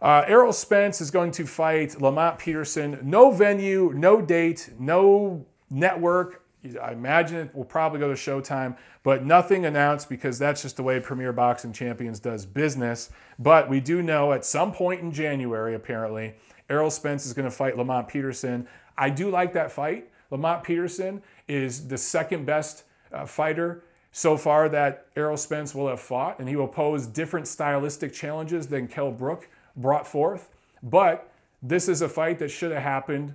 [0.02, 3.00] Uh, Errol Spence is going to fight Lamont Peterson.
[3.04, 6.43] No venue, no date, no network.
[6.82, 10.84] I imagine it will probably go to Showtime, but nothing announced because that's just the
[10.84, 13.10] way Premier Boxing Champions does business.
[13.38, 16.36] But we do know at some point in January, apparently,
[16.70, 18.68] Errol Spence is going to fight Lamont Peterson.
[18.98, 20.10] I do like that fight.
[20.32, 26.00] Lamont Peterson is the second best uh, fighter so far that Errol Spence will have
[26.00, 30.50] fought, and he will pose different stylistic challenges than Kell Brook brought forth.
[30.82, 31.30] But
[31.62, 33.34] this is a fight that should have happened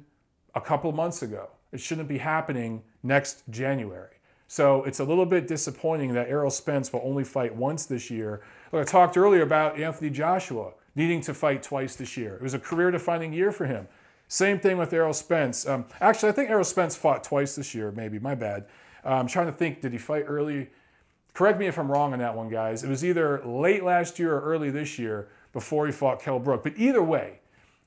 [0.54, 1.48] a couple months ago.
[1.72, 4.14] It shouldn't be happening next January.
[4.46, 8.42] So it's a little bit disappointing that Errol Spence will only fight once this year.
[8.72, 12.36] Look, I talked earlier about Anthony Joshua needing to fight twice this year.
[12.36, 13.88] It was a career defining year for him.
[14.26, 15.66] Same thing with Errol Spence.
[15.66, 18.18] Um, actually, I think Errol Spence fought twice this year, maybe.
[18.18, 18.66] My bad.
[19.04, 20.70] Uh, I'm trying to think, did he fight early?
[21.34, 22.82] Correct me if I'm wrong on that one, guys.
[22.82, 26.62] It was either late last year or early this year before he fought Kell Brook.
[26.62, 27.40] But either way,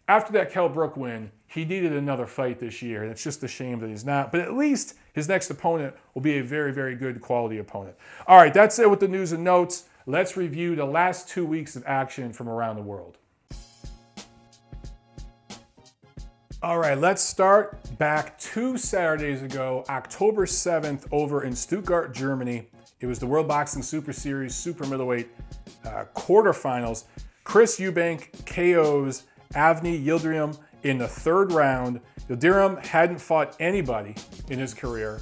[0.07, 3.03] after that Kell Brook win, he needed another fight this year.
[3.03, 4.31] And it's just a shame that he's not.
[4.31, 7.97] But at least his next opponent will be a very, very good quality opponent.
[8.25, 9.83] All right, that's it with the news and notes.
[10.05, 13.17] Let's review the last two weeks of action from around the world.
[16.63, 22.69] All right, let's start back two Saturdays ago, October 7th, over in Stuttgart, Germany.
[23.01, 25.27] It was the World Boxing Super Series Super Middleweight
[25.83, 27.05] uh, quarterfinals.
[27.43, 32.01] Chris Eubank KOs Avni Yildirim in the third round.
[32.29, 34.15] Yildirim hadn't fought anybody
[34.49, 35.21] in his career,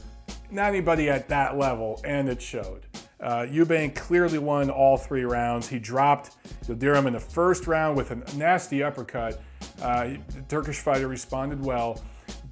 [0.52, 2.86] not anybody at that level, and it showed.
[3.20, 5.68] Uh, Eubank clearly won all three rounds.
[5.68, 9.42] He dropped Yildirim in the first round with a nasty uppercut
[9.82, 12.02] uh, the Turkish fighter responded well,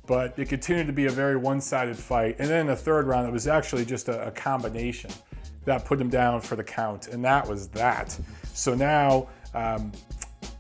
[0.06, 2.38] but it continued to be a very one sided fight.
[2.40, 5.12] And then in the third round, it was actually just a, a combination
[5.66, 8.18] that put him down for the count, and that was that.
[8.54, 9.92] So now um,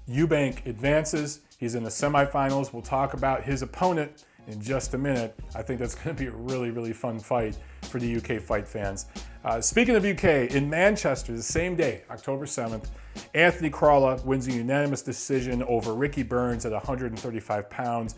[0.09, 1.41] Eubank advances.
[1.57, 2.71] He's in the semifinals.
[2.71, 5.37] We'll talk about his opponent in just a minute.
[5.55, 8.67] I think that's going to be a really, really fun fight for the UK fight
[8.67, 9.07] fans.
[9.43, 12.85] Uh, speaking of UK, in Manchester, the same day, October 7th,
[13.33, 18.15] Anthony Crolla wins a unanimous decision over Ricky Burns at 135 pounds.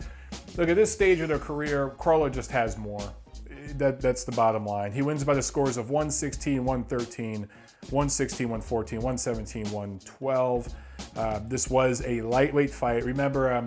[0.56, 3.12] Look, at this stage of their career, Crolla just has more.
[3.76, 4.92] That, that's the bottom line.
[4.92, 7.48] He wins by the scores of 116, 113,
[7.90, 10.74] 116, 114, 117, 112.
[11.16, 13.04] Uh, this was a lightweight fight.
[13.04, 13.66] Remember, um,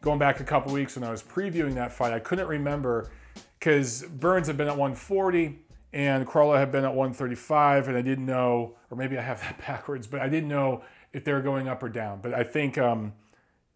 [0.00, 3.10] going back a couple weeks when I was previewing that fight, I couldn't remember
[3.58, 5.58] because Burns had been at 140
[5.92, 9.58] and Crolla had been at 135, and I didn't know, or maybe I have that
[9.66, 12.20] backwards, but I didn't know if they were going up or down.
[12.22, 13.12] But I think um,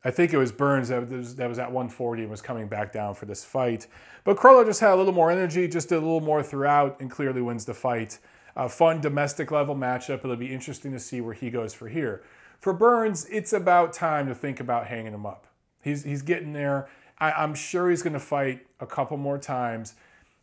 [0.04, 2.92] I think it was Burns that was, that was at 140 and was coming back
[2.92, 3.86] down for this fight.
[4.22, 7.10] But Crolla just had a little more energy, just did a little more throughout, and
[7.10, 8.18] clearly wins the fight.
[8.54, 10.18] A fun domestic level matchup.
[10.18, 12.22] It'll be interesting to see where he goes for here.
[12.64, 15.48] For Burns, it's about time to think about hanging him up.
[15.82, 16.88] He's he's getting there.
[17.18, 19.96] I, I'm sure he's going to fight a couple more times,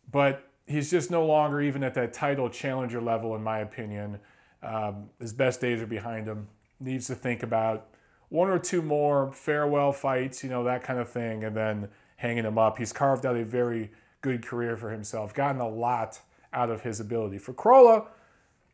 [0.08, 4.20] but he's just no longer even at that title challenger level, in my opinion.
[4.62, 6.46] Um, his best days are behind him.
[6.78, 7.88] Needs to think about
[8.28, 12.44] one or two more farewell fights, you know, that kind of thing, and then hanging
[12.44, 12.78] him up.
[12.78, 16.20] He's carved out a very good career for himself, gotten a lot
[16.52, 17.38] out of his ability.
[17.38, 18.04] For Crolla,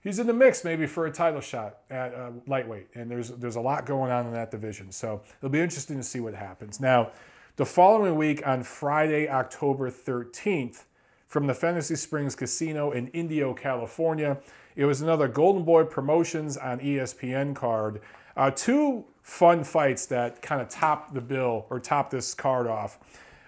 [0.02, 2.88] he's in the mix maybe for a title shot at uh, lightweight.
[2.94, 6.02] And there's there's a lot going on in that division, so it'll be interesting to
[6.02, 6.80] see what happens.
[6.80, 7.10] Now,
[7.56, 10.84] the following week on Friday, October 13th,
[11.26, 14.38] from the Fantasy Springs Casino in Indio, California,
[14.76, 18.00] it was another Golden Boy Promotions on ESPN card.
[18.36, 22.98] Uh, two fun fights that kind of top the bill or top this card off.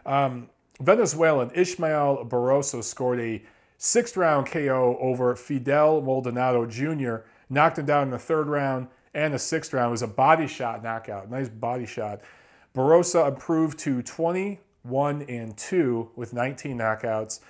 [0.04, 3.42] Um, Venezuelan Ishmael Barroso scored a
[3.82, 9.34] sixth round KO over Fidel Maldonado Jr., knocked him down in the third round and
[9.34, 9.88] the sixth round.
[9.88, 12.20] It was a body shot knockout, nice body shot.
[12.74, 17.40] Barroso improved to 21 and 2 with 19 knockouts.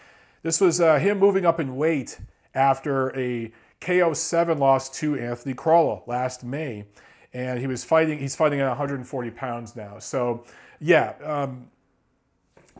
[0.43, 2.19] This was uh, him moving up in weight
[2.55, 6.87] after a KO 7 loss to Anthony Crolla last May.
[7.35, 9.99] And he was fighting, he's fighting at 140 pounds now.
[9.99, 10.45] So,
[10.81, 11.69] yeah, um,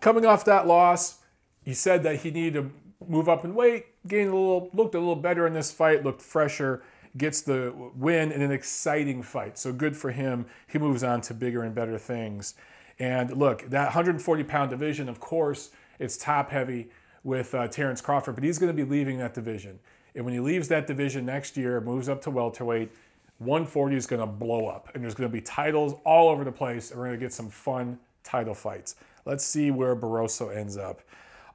[0.01, 1.19] Coming off that loss,
[1.63, 2.71] he said that he needed to
[3.09, 6.23] move up in weight, gain a little, looked a little better in this fight, looked
[6.23, 6.83] fresher,
[7.17, 9.59] gets the win in an exciting fight.
[9.59, 10.47] So good for him.
[10.69, 12.55] He moves on to bigger and better things.
[12.99, 16.91] And look, that 140 pound division, of course, it's top heavy
[17.25, 19.79] with uh, Terrence Crawford, but he's going to be leaving that division.
[20.15, 22.91] And when he leaves that division next year, moves up to welterweight,
[23.39, 24.91] 140 is going to blow up.
[24.95, 26.91] And there's going to be titles all over the place.
[26.91, 28.97] And we're going to get some fun title fights.
[29.25, 31.01] Let's see where Barroso ends up.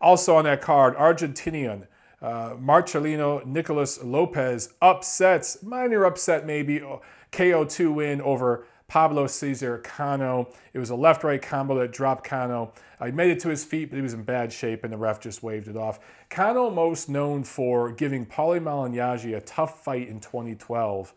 [0.01, 1.87] Also on that card, Argentinian
[2.21, 6.81] uh, Marcelino Nicolas Lopez upsets, minor upset maybe,
[7.31, 10.49] KO2 win over Pablo Cesar Cano.
[10.73, 12.73] It was a left right combo that dropped Cano.
[12.99, 14.97] Uh, he made it to his feet, but he was in bad shape, and the
[14.97, 15.99] ref just waved it off.
[16.29, 21.13] Cano, most known for giving Paulie Malignaggi a tough fight in 2012.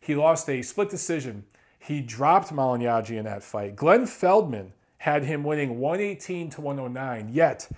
[0.00, 1.44] He lost a split decision.
[1.78, 3.76] He dropped Malignaggi in that fight.
[3.76, 7.30] Glenn Feldman had him winning 118 to 109.
[7.32, 7.68] Yet,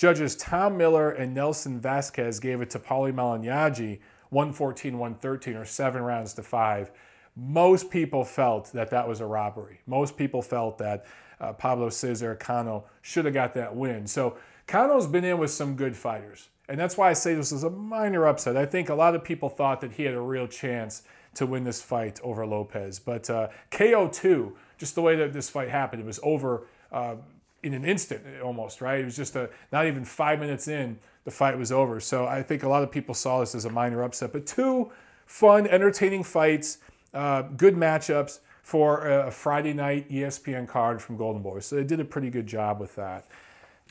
[0.00, 3.98] judges Tom Miller and Nelson Vasquez gave it to Paulie Malignaggi
[4.30, 6.90] 114 113 or seven rounds to five.
[7.36, 9.82] Most people felt that that was a robbery.
[9.86, 11.04] Most people felt that
[11.38, 14.06] uh, Pablo Cesar Cano should have got that win.
[14.06, 16.48] So Cano's been in with some good fighters.
[16.66, 18.56] And that's why I say this is a minor upset.
[18.56, 21.02] I think a lot of people thought that he had a real chance
[21.34, 22.98] to win this fight over Lopez.
[22.98, 26.00] But uh, KO2 just the way that this fight happened.
[26.00, 27.16] It was over uh,
[27.62, 29.00] in an instant almost, right?
[29.00, 32.00] It was just a, not even five minutes in, the fight was over.
[32.00, 34.32] So I think a lot of people saw this as a minor upset.
[34.32, 34.90] But two
[35.26, 36.78] fun, entertaining fights,
[37.12, 41.60] uh, good matchups for a Friday night ESPN card from Golden Boy.
[41.60, 43.26] So they did a pretty good job with that.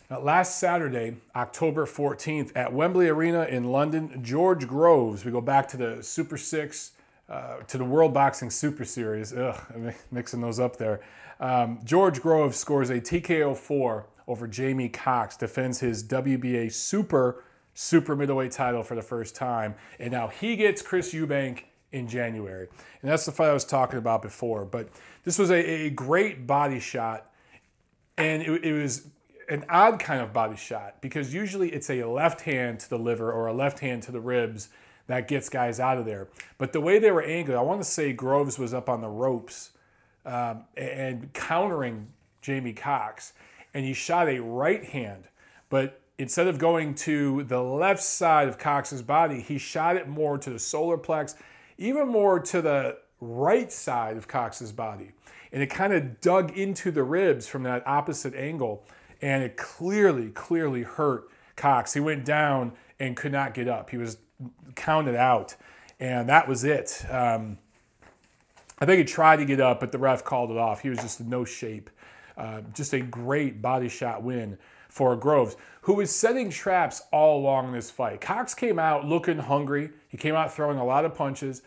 [0.09, 5.67] Now, last Saturday, October 14th, at Wembley Arena in London, George Groves, we go back
[5.69, 6.93] to the Super Six
[7.29, 9.33] uh, to the World Boxing Super Series.
[9.33, 11.01] Ugh, mixing those up there.
[11.39, 18.15] Um, George Groves scores a TKO 4 over Jamie Cox, defends his WBA Super Super
[18.15, 21.63] Middleweight title for the first time, and now he gets Chris Eubank
[21.93, 22.67] in January.
[23.01, 24.65] And that's the fight I was talking about before.
[24.65, 24.89] But
[25.23, 27.31] this was a, a great body shot,
[28.17, 29.07] and it, it was
[29.47, 33.31] an odd kind of body shot because usually it's a left hand to the liver
[33.31, 34.69] or a left hand to the ribs
[35.09, 36.27] that gets guys out of there.
[36.59, 39.07] But the way they were angled, I want to say Groves was up on the
[39.07, 39.71] ropes
[40.23, 42.09] um, and countering
[42.43, 43.33] Jamie Cox,
[43.73, 45.23] and he shot a right hand,
[45.69, 50.37] but instead of going to the left side of Cox's body, he shot it more
[50.37, 51.33] to the solar plex,
[51.79, 55.11] even more to the right side of Cox's body.
[55.51, 58.83] And it kind of dug into the ribs from that opposite angle,
[59.23, 61.95] and it clearly, clearly hurt Cox.
[61.95, 63.89] He went down and could not get up.
[63.89, 64.17] He was
[64.75, 65.55] counted out,
[65.99, 67.05] and that was it.
[67.09, 67.57] Um,
[68.79, 70.81] I think he tried to get up, but the ref called it off.
[70.81, 71.89] He was just in no shape.
[72.37, 77.73] Uh, just a great body shot win for Groves, who was setting traps all along
[77.73, 78.21] this fight.
[78.21, 79.91] Cox came out looking hungry.
[80.07, 81.61] He came out throwing a lot of punches.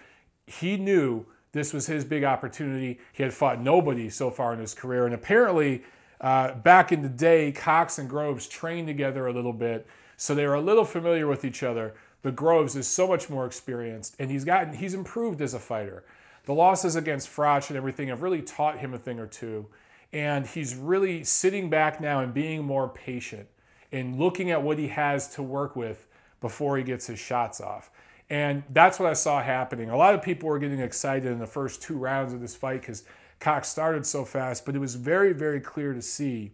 [0.46, 2.98] He knew this was his big opportunity.
[3.12, 5.82] He had fought nobody so far in his career, and apparently,
[6.20, 10.46] uh, back in the day, Cox and Groves trained together a little bit, so they
[10.46, 11.94] were a little familiar with each other.
[12.22, 16.04] But Groves is so much more experienced, and he's gotten he's improved as a fighter.
[16.44, 19.66] The losses against Froch and everything have really taught him a thing or two,
[20.12, 23.48] and he's really sitting back now and being more patient
[23.92, 26.06] and looking at what he has to work with
[26.40, 27.90] before he gets his shots off.
[28.30, 29.90] And that's what I saw happening.
[29.90, 32.80] A lot of people were getting excited in the first two rounds of this fight
[32.80, 33.04] because
[33.40, 36.52] Cox started so fast, but it was very, very clear to see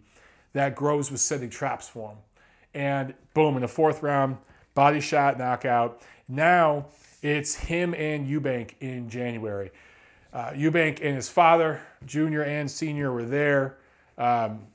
[0.54, 2.18] that Groves was setting traps for him.
[2.74, 4.38] And boom, in the fourth round,
[4.78, 6.00] body shot, knockout.
[6.28, 6.86] Now
[7.20, 9.72] it's him and Eubank in January.
[10.32, 13.78] Uh, Eubank and his father, junior and senior, were there.
[14.16, 14.68] Um,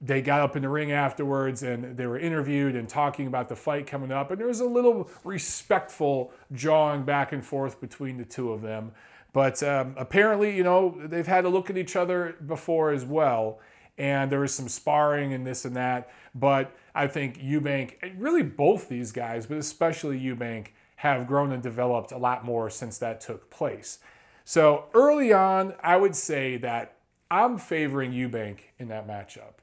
[0.00, 3.54] they got up in the ring afterwards and they were interviewed and talking about the
[3.54, 4.32] fight coming up.
[4.32, 8.90] And there was a little respectful jawing back and forth between the two of them.
[9.32, 13.60] But um, apparently, you know, they've had to look at each other before as well.
[13.98, 16.10] And there was some sparring and this and that.
[16.34, 22.12] But I think Eubank, really both these guys, but especially Eubank, have grown and developed
[22.12, 23.98] a lot more since that took place.
[24.44, 26.96] So early on, I would say that
[27.30, 29.54] I'm favoring Eubank in that matchup.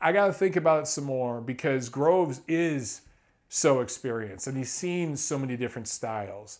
[0.00, 3.02] I got to think about it some more because Groves is
[3.48, 6.58] so experienced and he's seen so many different styles.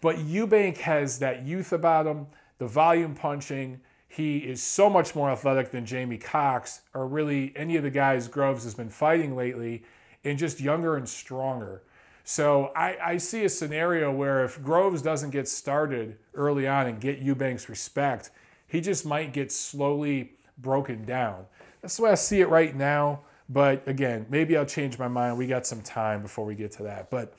[0.00, 2.28] But Eubank has that youth about him,
[2.58, 3.80] the volume punching.
[4.14, 8.28] He is so much more athletic than Jamie Cox or really any of the guys
[8.28, 9.82] Groves has been fighting lately,
[10.22, 11.82] and just younger and stronger.
[12.22, 17.00] So I, I, see a scenario where if Groves doesn't get started early on and
[17.00, 18.30] get Eubank's respect,
[18.68, 21.46] he just might get slowly broken down.
[21.82, 23.20] That's the way I see it right now.
[23.48, 25.36] But again, maybe I'll change my mind.
[25.36, 27.10] We got some time before we get to that.
[27.10, 27.34] But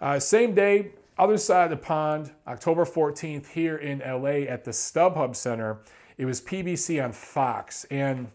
[0.00, 4.72] uh, same day, other side of the pond, October 14th, here in LA at the
[4.72, 5.80] StubHub Center.
[6.18, 7.84] It was PBC on Fox.
[7.84, 8.28] And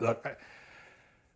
[0.00, 0.26] look,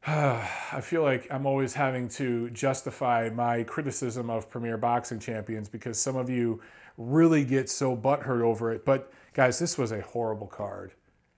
[0.06, 5.68] I, I feel like I'm always having to justify my criticism of Premier Boxing Champions
[5.68, 6.60] because some of you
[6.98, 8.84] really get so butthurt over it.
[8.84, 10.92] But guys, this was a horrible card.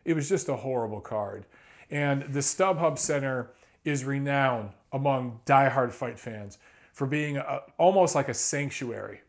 [0.05, 1.47] It was just a horrible card.
[1.90, 3.51] And the StubHub Center
[3.84, 6.59] is renowned among diehard fight fans
[6.97, 9.20] for being a, almost like a sanctuary.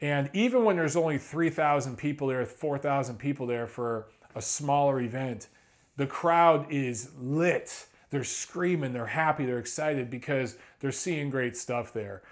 [0.00, 5.48] And even when there's only 3,000 people there, 4,000 people there for a smaller event,
[5.96, 7.86] the crowd is lit.
[8.10, 12.22] They're screaming, they're happy, they're excited because they're seeing great stuff there.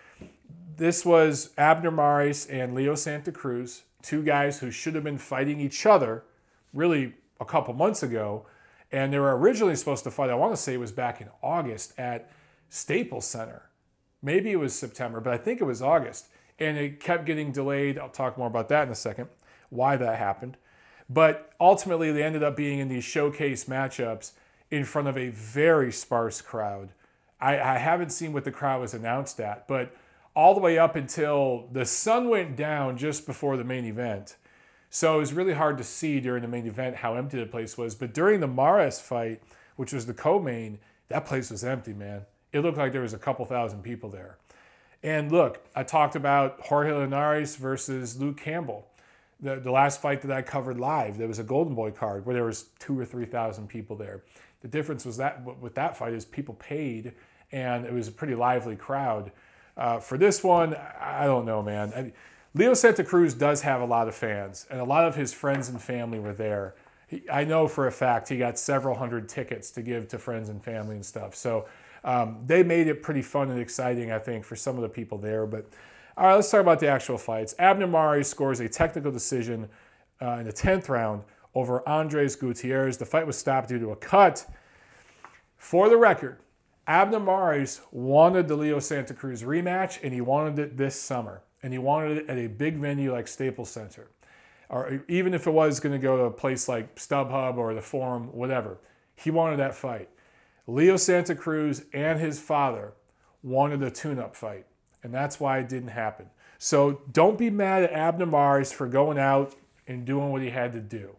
[0.77, 5.59] This was Abner Mares and Leo Santa Cruz, two guys who should have been fighting
[5.59, 6.23] each other
[6.73, 8.47] really a couple months ago.
[8.93, 11.29] And they were originally supposed to fight, I want to say it was back in
[11.43, 12.31] August at
[12.69, 13.70] Staples Center.
[14.23, 16.29] Maybe it was September, but I think it was August.
[16.59, 17.99] And it kept getting delayed.
[17.99, 19.29] I'll talk more about that in a second,
[19.71, 20.59] why that happened.
[21.09, 24.33] But ultimately, they ended up being in these showcase matchups
[24.71, 26.91] in front of a very sparse crowd.
[27.41, 29.97] I, I haven't seen what the crowd was announced at, but
[30.37, 34.37] all the way up until the sun went down just before the main event,
[34.91, 37.79] so it was really hard to see during the main event how empty the place
[37.79, 37.95] was.
[37.95, 39.43] But during the Mares fight,
[39.77, 42.27] which was the co-main, that place was empty, man.
[42.53, 44.37] It looked like there was a couple thousand people there.
[45.03, 48.87] And look, I talked about Jorge Linares versus Luke Campbell.
[49.41, 52.35] The, the last fight that I covered live, there was a Golden Boy card where
[52.35, 54.23] there was two or three thousand people there.
[54.61, 57.15] The difference was that with that fight is people paid,
[57.51, 59.33] and it was a pretty lively crowd.
[59.77, 61.93] Uh, for this one, I don't know, man.
[61.97, 62.13] I,
[62.53, 65.71] Leo Santa Cruz does have a lot of fans, and a lot of his friends
[65.71, 66.75] and family were there.
[67.07, 70.51] He, I know for a fact he got several hundred tickets to give to friends
[70.51, 71.35] and family and stuff.
[71.35, 71.67] So
[72.05, 75.19] um, they made it pretty fun and exciting, I think, for some of the people
[75.19, 75.47] there.
[75.47, 75.67] But
[76.17, 77.55] all right, let's talk about the actual fights.
[77.59, 79.69] Abner Mares scores a technical decision
[80.21, 81.23] uh, in the 10th round
[81.55, 82.99] over Andres Gutierrez.
[82.99, 84.47] The fight was stopped due to a cut.
[85.57, 86.39] For the record,
[86.87, 91.73] Abner Mares wanted the Leo Santa Cruz rematch, and he wanted it this summer and
[91.73, 94.09] he wanted it at a big venue like Staples Center,
[94.69, 97.83] or even if it was going to go to a place like StubHub or the
[97.83, 98.79] Forum, whatever,
[99.15, 100.09] he wanted that fight.
[100.71, 102.93] Leo Santa Cruz and his father
[103.43, 104.67] wanted a tune-up fight,
[105.03, 106.27] and that's why it didn't happen.
[106.59, 109.55] So don't be mad at Abner Mares for going out
[109.89, 111.17] and doing what he had to do.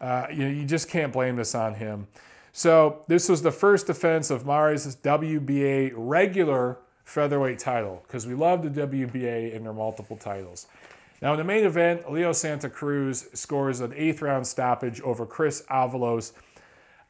[0.00, 2.08] Uh, you, know, you just can't blame this on him.
[2.52, 8.62] So this was the first defense of Mares' WBA regular featherweight title because we love
[8.62, 10.66] the WBA and their multiple titles.
[11.20, 15.62] Now, in the main event, Leo Santa Cruz scores an eighth round stoppage over Chris
[15.70, 16.32] Avalos.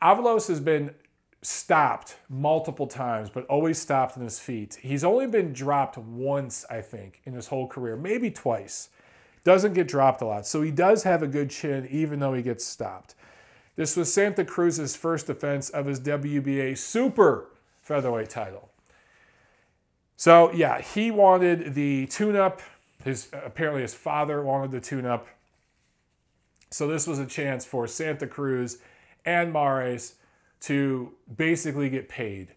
[0.03, 0.91] Avalos has been
[1.43, 4.78] stopped multiple times, but always stopped on his feet.
[4.82, 8.91] He's only been dropped once, I think, in his whole career, maybe twice.
[9.43, 10.47] Doesn't get dropped a lot.
[10.47, 13.14] So he does have a good chin, even though he gets stopped.
[13.74, 17.47] This was Santa Cruz's first defense of his WBA super
[17.80, 18.68] featherweight title.
[20.16, 22.61] So yeah, he wanted the tune-up.
[23.03, 25.26] His apparently his father wanted the tune-up.
[26.70, 28.76] So this was a chance for Santa Cruz
[29.24, 30.16] and Mares
[30.61, 32.55] to basically get paid,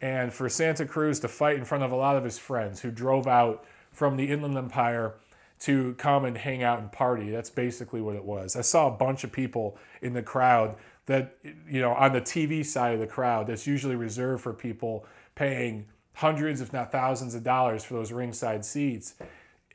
[0.00, 2.90] and for Santa Cruz to fight in front of a lot of his friends who
[2.90, 5.14] drove out from the Inland Empire
[5.60, 7.30] to come and hang out and party.
[7.30, 8.56] That's basically what it was.
[8.56, 10.76] I saw a bunch of people in the crowd
[11.06, 11.36] that,
[11.68, 15.04] you know, on the TV side of the crowd, that's usually reserved for people
[15.34, 19.14] paying hundreds, if not thousands of dollars for those ringside seats.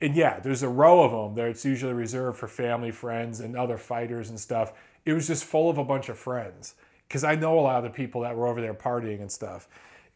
[0.02, 1.50] And yeah, there's a row of them there.
[1.50, 4.74] It's usually reserved for family, friends, and other fighters and stuff.
[5.06, 6.76] It was just full of a bunch of friends.
[7.08, 9.68] Because I know a lot of the people that were over there partying and stuff.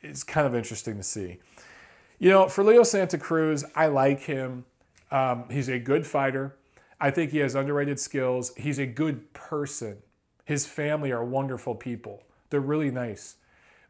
[0.02, 1.38] It's kind of interesting to see.
[2.20, 4.66] You know, for Leo Santa Cruz, I like him.
[5.12, 6.56] Um, he's a good fighter.
[7.00, 8.54] I think he has underrated skills.
[8.56, 9.98] He's a good person.
[10.44, 12.24] His family are wonderful people.
[12.50, 13.38] They're really nice.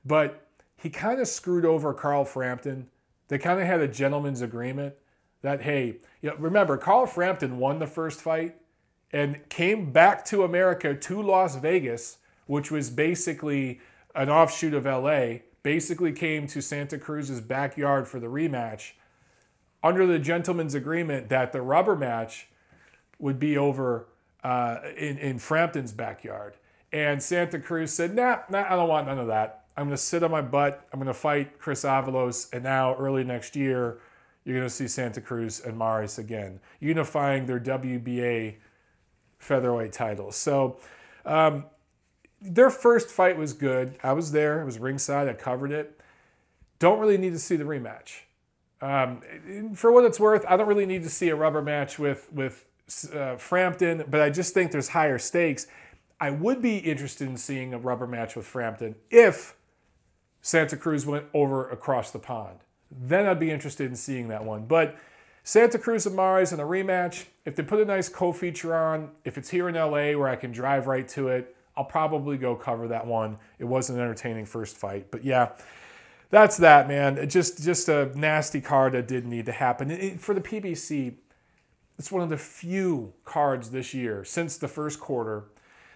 [0.05, 0.45] But
[0.75, 2.87] he kind of screwed over Carl Frampton.
[3.27, 4.95] They kind of had a gentleman's agreement
[5.41, 8.55] that, hey, you know, remember, Carl Frampton won the first fight
[9.11, 12.17] and came back to America to Las Vegas,
[12.49, 13.79] which was basically
[14.15, 18.93] an offshoot of LA, basically came to Santa Cruz's backyard for the rematch
[19.83, 22.47] under the gentleman's agreement that the rubber match
[23.19, 24.07] would be over
[24.43, 26.55] uh, in, in Frampton's backyard.
[26.91, 29.65] And Santa Cruz said, nah, nah, I don't want none of that.
[29.77, 30.87] I'm going to sit on my butt.
[30.91, 32.51] I'm going to fight Chris Avalos.
[32.51, 33.99] And now, early next year,
[34.43, 38.55] you're going to see Santa Cruz and Mares again, unifying their WBA
[39.37, 40.35] featherweight titles.
[40.35, 40.79] So,
[41.27, 41.65] um,
[42.41, 43.97] their first fight was good.
[44.03, 44.61] I was there.
[44.61, 45.27] I was ringside.
[45.27, 45.99] I covered it.
[46.79, 48.21] Don't really need to see the rematch.
[48.81, 49.21] Um,
[49.75, 52.65] for what it's worth, I don't really need to see a rubber match with with
[53.13, 55.67] uh, Frampton, but I just think there's higher stakes.
[56.21, 59.55] I would be interested in seeing a rubber match with Frampton if
[60.41, 62.59] Santa Cruz went over across the pond.
[62.91, 64.65] Then I'd be interested in seeing that one.
[64.65, 64.97] But
[65.43, 69.37] Santa Cruz and Mares in a rematch, if they put a nice co-feature on, if
[69.37, 72.89] it's here in LA where I can drive right to it, I'll probably go cover
[72.89, 73.37] that one.
[73.57, 75.11] It was an entertaining first fight.
[75.11, 75.51] But yeah,
[76.29, 77.17] that's that, man.
[77.17, 79.89] It just just a nasty card that didn't need to happen.
[79.89, 81.13] It, for the PBC,
[81.97, 85.45] it's one of the few cards this year since the first quarter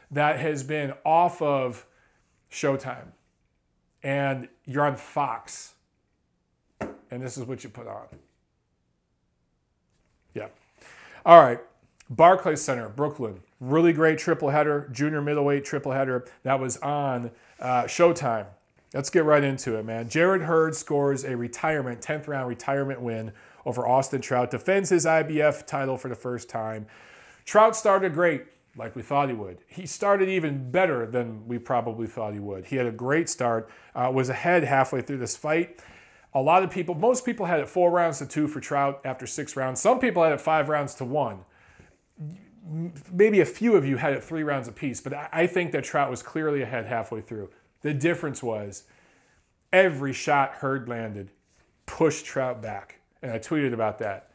[0.09, 1.85] that has been off of
[2.49, 3.07] Showtime.
[4.01, 5.73] And you're on Fox.
[6.79, 8.07] And this is what you put on.
[10.33, 10.47] Yeah.
[11.25, 11.59] All right.
[12.09, 13.41] Barclays Center, Brooklyn.
[13.63, 18.47] Really great triple header, junior middleweight triple header that was on uh, Showtime.
[18.93, 20.09] Let's get right into it, man.
[20.09, 23.31] Jarrett Hurd scores a retirement, 10th round retirement win
[23.65, 26.87] over Austin Trout, defends his IBF title for the first time.
[27.45, 29.59] Trout started great, like we thought he would.
[29.65, 32.65] He started even better than we probably thought he would.
[32.65, 35.81] He had a great start, uh, was ahead halfway through this fight.
[36.33, 39.25] A lot of people, most people had it four rounds to two for Trout after
[39.25, 39.79] six rounds.
[39.79, 41.45] Some people had it five rounds to one.
[43.11, 46.09] Maybe a few of you had it three rounds apiece, but I think that Trout
[46.09, 47.49] was clearly ahead halfway through.
[47.81, 48.83] The difference was
[49.73, 51.31] every shot Hurd landed
[51.85, 52.99] pushed Trout back.
[53.21, 54.29] And I tweeted about that.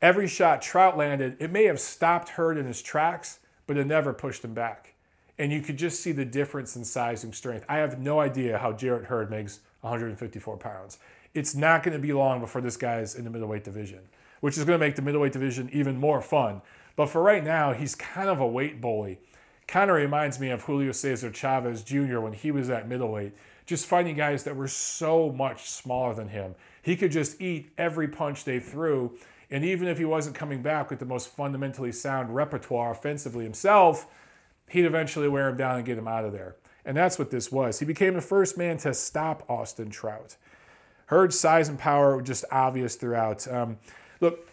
[0.00, 4.12] Every shot Trout landed, it may have stopped Hurd in his tracks, but it never
[4.12, 4.94] pushed him back.
[5.38, 7.64] And you could just see the difference in size and strength.
[7.68, 10.98] I have no idea how Jarrett Hurd makes 154 pounds.
[11.34, 14.00] It's not going to be long before this guy's in the middleweight division,
[14.40, 16.62] which is going to make the middleweight division even more fun.
[16.98, 19.20] But for right now, he's kind of a weight bully.
[19.68, 22.18] Kind of reminds me of Julio Cesar Chavez Jr.
[22.18, 23.34] when he was at middleweight,
[23.66, 26.56] just fighting guys that were so much smaller than him.
[26.82, 29.16] He could just eat every punch they threw.
[29.48, 34.08] And even if he wasn't coming back with the most fundamentally sound repertoire offensively himself,
[34.68, 36.56] he'd eventually wear him down and get him out of there.
[36.84, 37.78] And that's what this was.
[37.78, 40.34] He became the first man to stop Austin Trout.
[41.06, 43.46] Hurd's size and power were just obvious throughout.
[43.46, 43.78] Um,
[44.20, 44.47] look,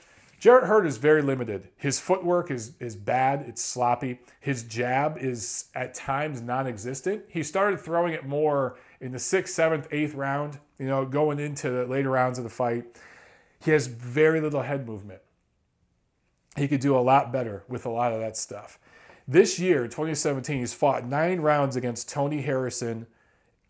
[0.45, 1.69] Jarrett Hurd is very limited.
[1.75, 4.19] His footwork is, is bad, it's sloppy.
[4.39, 7.23] His jab is at times non existent.
[7.27, 11.71] He started throwing it more in the sixth, seventh, eighth round, you know, going into
[11.71, 12.85] the later rounds of the fight.
[13.63, 15.21] He has very little head movement.
[16.55, 18.77] He could do a lot better with a lot of that stuff.
[19.27, 23.07] This year, 2017, he's fought nine rounds against Tony Harrison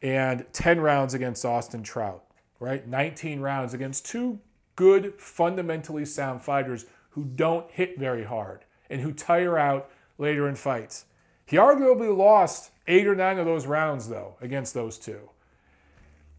[0.02, 2.26] and 10 rounds against Austin Trout,
[2.60, 2.86] right?
[2.86, 4.42] 19 rounds against two
[4.76, 10.56] good, fundamentally sound fighters who don't hit very hard and who tire out later in
[10.56, 11.06] fights.
[11.46, 15.30] He arguably lost eight or nine of those rounds, though, against those two.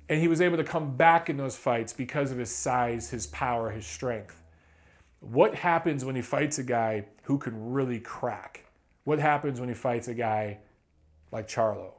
[0.08, 3.26] And he was able to come back in those fights because of his size, his
[3.26, 4.42] power, his strength.
[5.20, 8.64] What happens when he fights a guy who can really crack?
[9.04, 10.58] What happens when he fights a guy
[11.32, 11.92] like Charlo?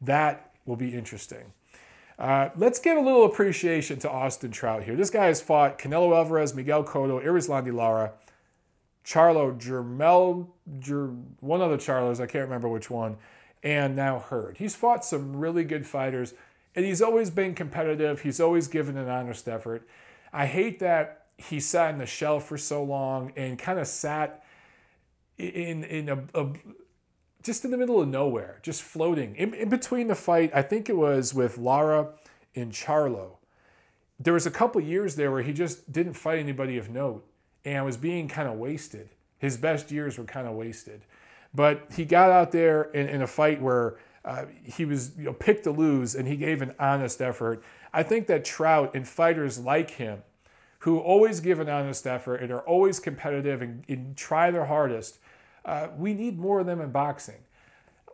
[0.00, 1.52] That will be interesting.
[2.18, 4.94] Uh, let's give a little appreciation to Austin Trout here.
[4.96, 8.12] This guy has fought Canelo Alvarez, Miguel Cotto, Erislandy Lara,
[9.04, 10.48] Charlo, Jermel,
[10.78, 11.08] Jer,
[11.40, 13.16] one other Charlos, I can't remember which one,
[13.62, 14.58] and now Hurd.
[14.58, 16.34] He's fought some really good fighters,
[16.74, 18.22] and he's always been competitive.
[18.22, 19.86] He's always given an honest effort.
[20.32, 24.44] I hate that he sat in the shell for so long and kind of sat
[25.38, 26.52] in in a, a,
[27.42, 30.50] just in the middle of nowhere, just floating in, in between the fight.
[30.54, 32.08] I think it was with Lara
[32.54, 33.36] and Charlo.
[34.18, 37.24] There was a couple years there where he just didn't fight anybody of note
[37.64, 39.08] and was being kind of wasted.
[39.38, 41.02] His best years were kind of wasted.
[41.54, 45.32] But he got out there in, in a fight where Uh, he was you know,
[45.32, 47.60] picked to lose, and he gave an honest effort.
[47.92, 50.22] I think that Trout and fighters like him,
[50.84, 55.18] who always give an honest effort and are always competitive and, and try their hardest,
[55.64, 57.42] uh, we need more of them in boxing.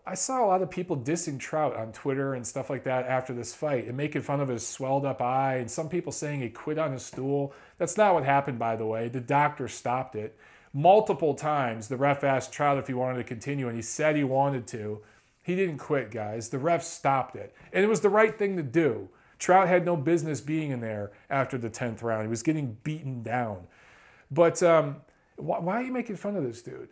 [0.07, 3.35] I saw a lot of people dissing Trout on Twitter and stuff like that after
[3.35, 6.49] this fight and making fun of his swelled up eye, and some people saying he
[6.49, 7.53] quit on his stool.
[7.77, 9.09] That's not what happened, by the way.
[9.09, 10.39] The doctor stopped it.
[10.73, 14.25] Multiple times, the ref asked Trout if he wanted to continue, and he said he
[14.25, 15.03] wanted to.
[15.43, 16.49] He didn't quit, guys.
[16.49, 17.55] The ref stopped it.
[17.71, 19.11] And it was the right thing to do.
[19.39, 22.23] Trout had no business being in there after the 10th round.
[22.23, 23.67] He was getting beaten down.
[24.31, 24.97] But um,
[25.37, 26.89] why, why are you making fun of this dude?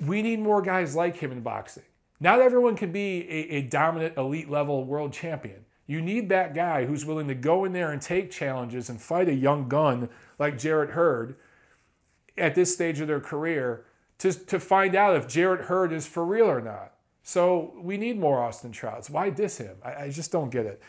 [0.00, 1.84] We need more guys like him in boxing.
[2.20, 5.66] Not everyone can be a, a, dominant elite level world champion.
[5.86, 9.28] You need that guy who's willing to go in there and take challenges and fight
[9.28, 11.36] a young gun like Jarrett Hurd
[12.36, 13.84] at this stage of their career
[14.18, 16.94] to, to find out if Jarrett Hurd is for real or not.
[17.22, 19.10] So we need more Austin Trouts.
[19.10, 19.76] Why diss him?
[19.84, 20.80] I, I just don't get it.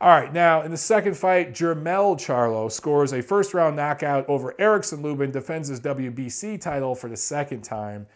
[0.00, 4.60] All right, now in the second fight, Jermell Charlo scores a first round knockout over
[4.60, 8.08] Erickson Lubin, defends his WBC title for the second time.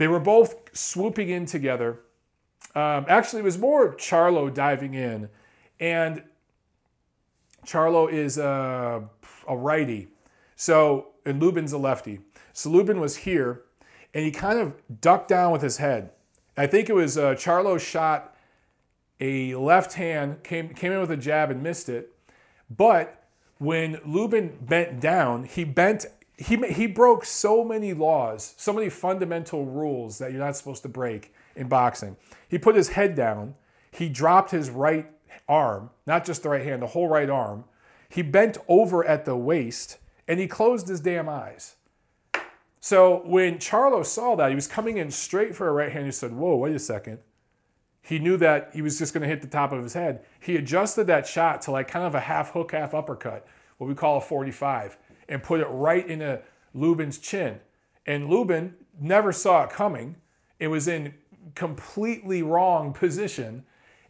[0.00, 2.00] They were both swooping in together.
[2.74, 5.28] Um, actually, it was more Charlo diving in,
[5.78, 6.22] and
[7.66, 9.04] Charlo is a,
[9.46, 10.08] a righty,
[10.56, 12.20] so and Lubin's a lefty.
[12.54, 13.64] So Lubin was here,
[14.14, 14.72] and he kind of
[15.02, 16.12] ducked down with his head.
[16.56, 18.34] I think it was uh, Charlo shot
[19.20, 22.10] a left hand, came came in with a jab and missed it,
[22.74, 23.22] but
[23.58, 26.06] when Lubin bent down, he bent
[26.40, 30.88] he, he broke so many laws, so many fundamental rules that you're not supposed to
[30.88, 32.16] break in boxing.
[32.48, 33.56] He put his head down,
[33.90, 35.10] he dropped his right
[35.46, 37.64] arm, not just the right hand, the whole right arm.
[38.08, 41.76] He bent over at the waist and he closed his damn eyes.
[42.80, 46.06] So when Charlo saw that, he was coming in straight for a right hand.
[46.06, 47.18] He said, Whoa, wait a second.
[48.00, 50.24] He knew that he was just going to hit the top of his head.
[50.40, 53.94] He adjusted that shot to like kind of a half hook, half uppercut, what we
[53.94, 54.96] call a 45
[55.30, 56.42] and put it right into
[56.74, 57.60] Lubin's chin.
[58.04, 60.16] And Lubin never saw it coming.
[60.58, 61.14] It was in
[61.54, 63.64] completely wrong position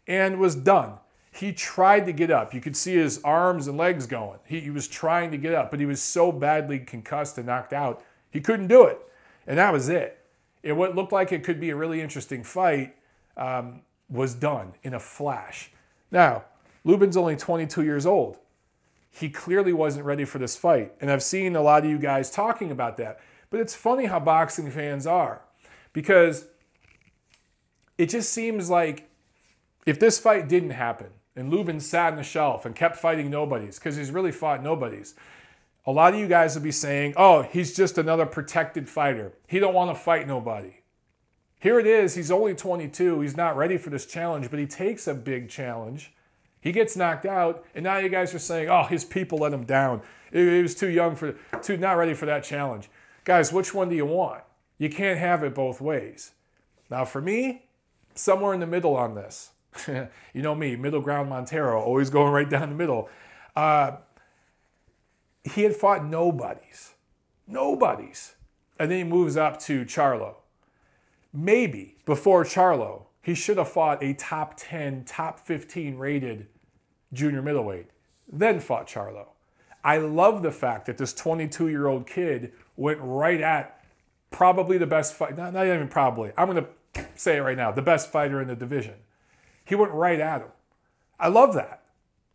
[0.08, 0.94] and was done.
[1.30, 2.52] He tried to get up.
[2.52, 4.40] You could see his arms and legs going.
[4.44, 7.72] He, he was trying to get up, but he was so badly concussed and knocked
[7.72, 8.98] out, he couldn't do it.
[9.46, 10.18] And that was it.
[10.64, 12.96] And what looked like it could be a really interesting fight
[13.36, 15.70] um, was done in a flash.
[16.10, 16.44] Now,
[16.84, 18.38] Lubin's only 22 years old
[19.10, 20.92] he clearly wasn't ready for this fight.
[21.00, 23.20] And I've seen a lot of you guys talking about that.
[23.50, 25.42] But it's funny how boxing fans are
[25.92, 26.46] because
[27.98, 29.10] it just seems like
[29.84, 33.78] if this fight didn't happen and Lubin sat on the shelf and kept fighting nobodies
[33.78, 35.14] because he's really fought nobodies,
[35.84, 39.32] a lot of you guys would be saying, oh, he's just another protected fighter.
[39.48, 40.76] He don't want to fight nobody.
[41.58, 42.14] Here it is.
[42.14, 43.20] He's only 22.
[43.20, 46.12] He's not ready for this challenge, but he takes a big challenge
[46.60, 49.64] he gets knocked out, and now you guys are saying, "Oh, his people let him
[49.64, 50.02] down.
[50.32, 51.32] He was too young for,
[51.62, 52.90] too not ready for that challenge."
[53.24, 54.42] Guys, which one do you want?
[54.78, 56.32] You can't have it both ways.
[56.90, 57.66] Now, for me,
[58.14, 59.50] somewhere in the middle on this.
[59.88, 63.08] you know me, middle ground Montero, always going right down the middle.
[63.54, 63.98] Uh,
[65.44, 66.94] he had fought nobodies,
[67.46, 68.34] nobodies,
[68.78, 70.36] and then he moves up to Charlo.
[71.32, 76.46] Maybe before Charlo, he should have fought a top 10, top 15 rated
[77.12, 77.86] junior middleweight,
[78.30, 79.28] then fought Charlo.
[79.82, 83.82] I love the fact that this 22 year old kid went right at
[84.30, 86.64] probably the best fight, not, not even probably, I'm going
[86.94, 88.94] to say it right now, the best fighter in the division.
[89.64, 90.50] He went right at him.
[91.18, 91.82] I love that.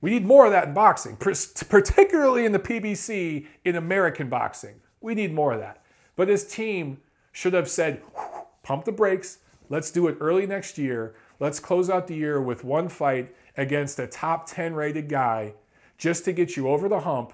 [0.01, 4.75] We need more of that in boxing, particularly in the PBC in American boxing.
[5.01, 5.83] We need more of that.
[6.15, 6.99] But his team
[7.31, 8.01] should have said,
[8.63, 11.15] pump the brakes, Let's do it early next year.
[11.39, 15.53] Let's close out the year with one fight against a top 10 rated guy
[15.97, 17.33] just to get you over the hump,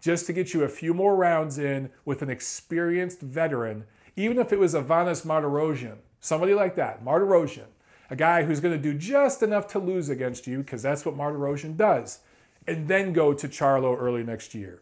[0.00, 3.84] just to get you a few more rounds in with an experienced veteran,
[4.16, 7.66] even if it was Avanes Martirosyan, somebody like that, Martirosyan,
[8.10, 11.16] a guy who's going to do just enough to lose against you because that's what
[11.16, 12.20] Martirosyan does,
[12.66, 14.80] and then go to Charlo early next year.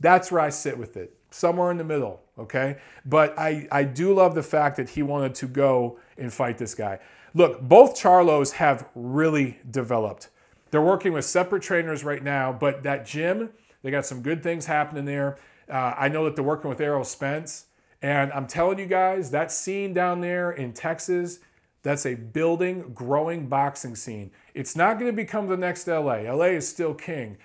[0.00, 2.78] That's where I sit with it somewhere in the middle, okay?
[3.04, 6.74] But I, I do love the fact that he wanted to go and fight this
[6.74, 6.98] guy.
[7.34, 10.28] Look, both Charlos have really developed.
[10.70, 13.50] They're working with separate trainers right now, but that gym,
[13.82, 15.38] they got some good things happening there.
[15.68, 17.66] Uh, I know that they're working with Errol Spence.
[18.00, 21.40] And I'm telling you guys, that scene down there in Texas,
[21.82, 24.30] that's a building, growing boxing scene.
[24.54, 26.18] It's not going to become the next LA.
[26.18, 27.38] LA is still king.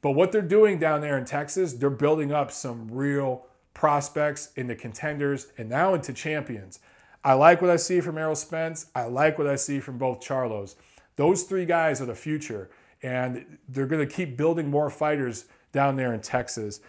[0.00, 4.74] But what they're doing down there in Texas, they're building up some real prospects into
[4.74, 6.80] contenders and now into champions.
[7.24, 8.86] I like what I see from Errol Spence.
[8.94, 10.76] I like what I see from both Charlos.
[11.16, 12.70] Those three guys are the future,
[13.02, 16.80] and they're going to keep building more fighters down there in Texas.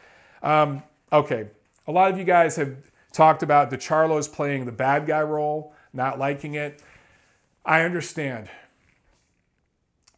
[0.43, 1.47] Um, okay,
[1.87, 2.77] a lot of you guys have
[3.11, 6.81] talked about the Charlos playing the bad guy role, not liking it.
[7.65, 8.49] I understand.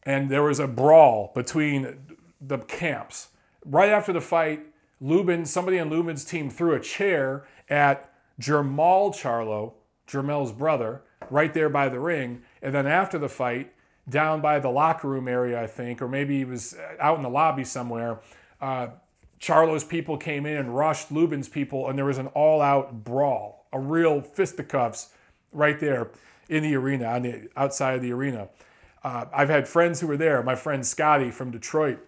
[0.04, 2.11] And there was a brawl between
[2.42, 3.30] the camps.
[3.64, 4.62] Right after the fight,
[5.00, 9.74] Lubin, somebody on Lubin's team threw a chair at Jermall Charlo,
[10.08, 12.42] Jermell's brother, right there by the ring.
[12.62, 13.74] And then after the fight,
[14.10, 17.30] down by the locker room area, I think, or maybe he was out in the
[17.30, 18.20] lobby somewhere,
[18.60, 18.88] uh,
[19.40, 23.66] Charlo's people came in and rushed Lubin's people, and there was an all out brawl,
[23.74, 25.10] a real fisticuffs
[25.52, 26.12] right there
[26.48, 28.50] in the arena, on the outside of the arena.
[29.04, 30.44] Uh, I've had friends who were there.
[30.44, 32.00] My friend Scotty from Detroit,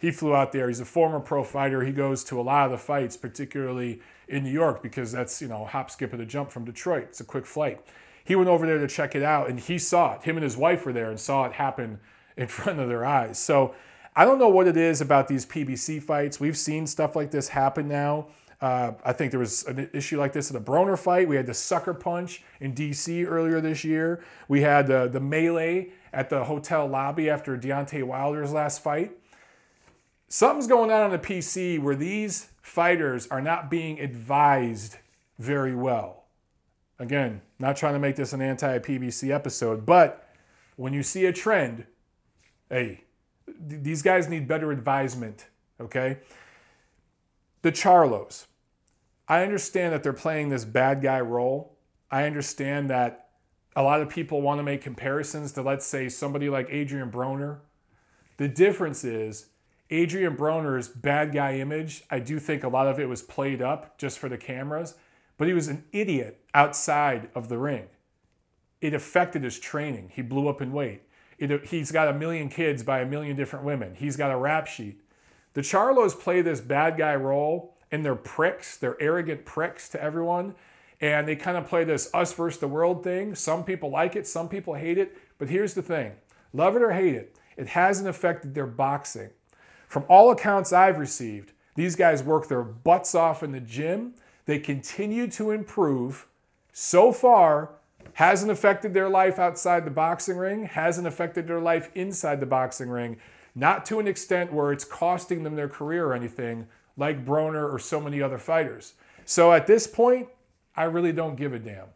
[0.00, 0.68] he flew out there.
[0.68, 1.84] He's a former pro fighter.
[1.84, 5.48] He goes to a lot of the fights, particularly in New York, because that's, you
[5.48, 7.08] know, hop, skip, and a jump from Detroit.
[7.10, 7.80] It's a quick flight.
[8.24, 10.22] He went over there to check it out, and he saw it.
[10.22, 12.00] Him and his wife were there and saw it happen
[12.34, 13.38] in front of their eyes.
[13.38, 13.74] So
[14.16, 16.40] I don't know what it is about these PBC fights.
[16.40, 18.28] We've seen stuff like this happen now.
[18.60, 21.28] Uh, I think there was an issue like this in the Broner fight.
[21.28, 24.22] We had the sucker punch in DC earlier this year.
[24.48, 29.12] We had the, the melee at the hotel lobby after Deontay Wilder's last fight.
[30.32, 34.96] Something's going on on the PC where these fighters are not being advised
[35.40, 36.26] very well.
[37.00, 40.28] Again, not trying to make this an anti PBC episode, but
[40.76, 41.84] when you see a trend,
[42.68, 43.02] hey,
[43.46, 45.48] th- these guys need better advisement,
[45.80, 46.18] okay?
[47.62, 48.46] The Charlos.
[49.26, 51.76] I understand that they're playing this bad guy role.
[52.08, 53.30] I understand that
[53.74, 57.58] a lot of people want to make comparisons to, let's say, somebody like Adrian Broner.
[58.36, 59.49] The difference is
[59.90, 63.98] Adrian Broner's bad guy image, I do think a lot of it was played up
[63.98, 64.94] just for the cameras,
[65.36, 67.86] but he was an idiot outside of the ring.
[68.80, 70.12] It affected his training.
[70.14, 71.02] He blew up in weight.
[71.38, 73.94] It, he's got a million kids by a million different women.
[73.94, 75.00] He's got a rap sheet.
[75.54, 78.76] The Charlos play this bad guy role, and they're pricks.
[78.76, 80.54] They're arrogant pricks to everyone.
[81.00, 83.34] And they kind of play this us versus the world thing.
[83.34, 85.16] Some people like it, some people hate it.
[85.38, 86.12] But here's the thing
[86.52, 89.30] love it or hate it, it hasn't affected their boxing.
[89.90, 94.14] From all accounts I've received, these guys work their butts off in the gym.
[94.46, 96.28] They continue to improve.
[96.72, 97.70] So far,
[98.12, 102.88] hasn't affected their life outside the boxing ring, hasn't affected their life inside the boxing
[102.88, 103.16] ring,
[103.56, 107.80] not to an extent where it's costing them their career or anything, like Broner or
[107.80, 108.94] so many other fighters.
[109.24, 110.28] So at this point,
[110.76, 111.88] I really don't give a damn.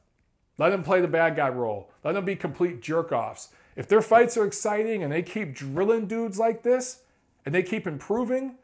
[0.59, 1.93] Let them play the bad guy role.
[2.03, 3.51] Let them be complete jerk offs.
[3.77, 7.03] If their fights are exciting and they keep drilling dudes like this
[7.45, 8.57] and they keep improving,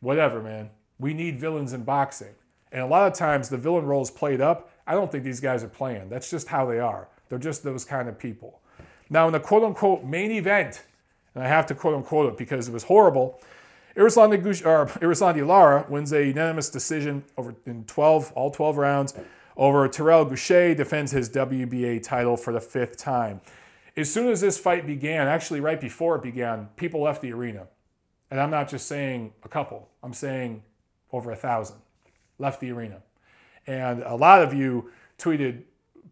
[0.00, 0.70] whatever, man.
[0.98, 2.34] We need villains in boxing.
[2.72, 4.70] And a lot of times the villain role is played up.
[4.86, 6.08] I don't think these guys are playing.
[6.08, 7.08] That's just how they are.
[7.28, 8.60] They're just those kind of people.
[9.10, 10.84] Now, in the quote unquote main event,
[11.34, 13.40] and I have to quote unquote it because it was horrible,
[13.96, 19.14] Erislandy Lara wins a unanimous decision over in 12, all 12 rounds
[19.56, 23.40] over Terrell Gausha, defends his WBA title for the fifth time.
[23.96, 27.66] As soon as this fight began, actually right before it began, people left the arena.
[28.30, 30.62] And I'm not just saying a couple, I'm saying
[31.12, 31.76] over a thousand
[32.38, 33.02] left the arena.
[33.66, 35.62] And a lot of you tweeted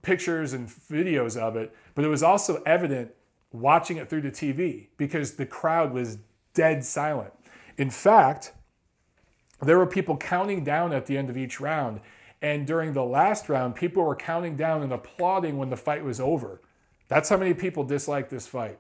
[0.03, 3.13] pictures and videos of it, but it was also evident
[3.53, 6.19] watching it through the TV because the crowd was
[6.55, 7.33] dead silent.
[7.79, 8.53] In fact,
[9.63, 12.01] there were people counting down at the end of each round.
[12.43, 16.21] And during the last round, people were counting down and applauding when the fight was
[16.21, 16.61] over.
[17.09, 18.79] That's how many people disliked this fight.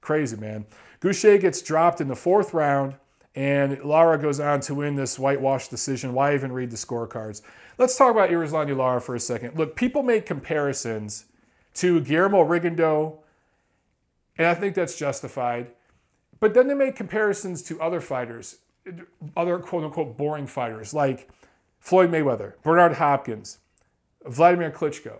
[0.00, 0.66] Crazy, man.
[1.00, 2.96] Gausha gets dropped in the fourth round,
[3.34, 6.12] and Lara goes on to win this whitewash decision.
[6.12, 7.42] Why even read the scorecards?
[7.78, 9.58] Let's talk about Erislandy Lara for a second.
[9.58, 11.26] Look, people make comparisons
[11.74, 13.18] to Guillermo Rigondeaux,
[14.38, 15.72] and I think that's justified.
[16.40, 18.58] But then they make comparisons to other fighters,
[19.36, 21.28] other quote unquote boring fighters like
[21.80, 23.58] Floyd Mayweather, Bernard Hopkins,
[24.24, 25.18] Vladimir Klitschko.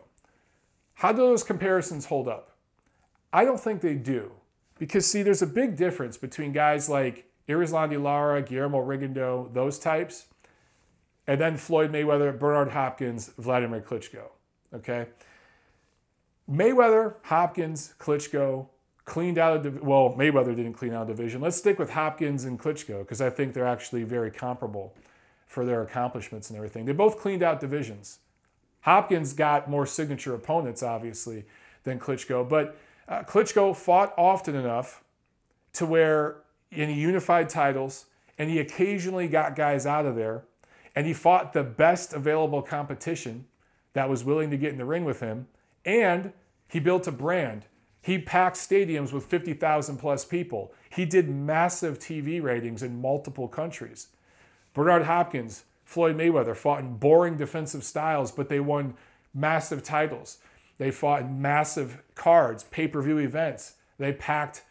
[0.95, 2.53] How do those comparisons hold up?
[3.33, 4.33] I don't think they do.
[4.79, 10.27] Because, see, there's a big difference between guys like Erislandy Lara, Guillermo Rigondeaux, those types,
[11.27, 14.31] and then Floyd Mayweather, Bernard Hopkins, Vladimir Klitschko.
[14.75, 15.07] Okay?
[16.51, 18.68] Mayweather, Hopkins, Klitschko,
[19.05, 22.59] cleaned out of well mayweather didn't clean out a division let's stick with hopkins and
[22.59, 24.95] klitschko because i think they're actually very comparable
[25.47, 28.20] for their accomplishments and everything they both cleaned out divisions
[28.81, 31.45] hopkins got more signature opponents obviously
[31.85, 35.02] than klitschko but uh, klitschko fought often enough
[35.72, 36.36] to where
[36.70, 38.07] he unified titles
[38.38, 40.44] and he occasionally got guys out of there
[40.94, 43.46] and he fought the best available competition
[43.94, 45.48] that was willing to get in the ring with him,
[45.84, 46.32] and
[46.68, 47.66] he built a brand.
[48.02, 50.72] He packed stadiums with 50,000 plus people.
[50.90, 54.09] He did massive TV ratings in multiple countries.
[54.74, 58.94] Bernard Hopkins, Floyd Mayweather fought in boring defensive styles, but they won
[59.32, 60.38] massive titles.
[60.79, 63.75] They fought massive cards, pay per view events.
[63.99, 64.62] They packed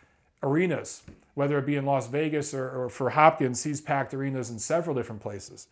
[0.41, 4.59] arenas, whether it be in Las Vegas or, or, for Hopkins, he's packed arenas in
[4.59, 5.67] several different places.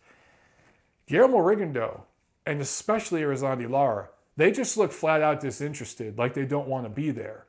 [1.06, 2.02] Guillermo Rigondeaux,
[2.46, 6.90] and especially Erislandy Lara, they just look flat out disinterested, like they don't want to
[6.90, 7.44] be there.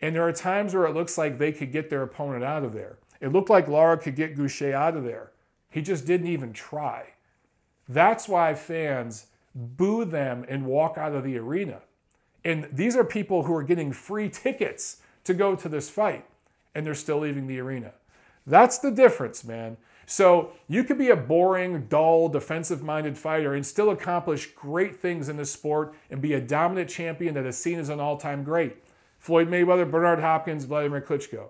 [0.00, 2.72] And there are times where it looks like they could get their opponent out of
[2.72, 2.98] there.
[3.20, 5.32] It looked like Lara could get Gausha out of there.
[5.70, 7.14] He just didn't even try.
[7.88, 11.80] That's why fans boo them and walk out of the arena.
[12.48, 16.24] And these are people who are getting free tickets to go to this fight,
[16.74, 17.92] and they're still leaving the arena.
[18.46, 19.76] That's the difference, man.
[20.06, 25.28] So you could be a boring, dull, defensive minded fighter and still accomplish great things
[25.28, 28.44] in this sport and be a dominant champion that is seen as an all time
[28.44, 28.76] great.
[29.18, 31.48] Floyd Mayweather, Bernard Hopkins, Vladimir Klitschko.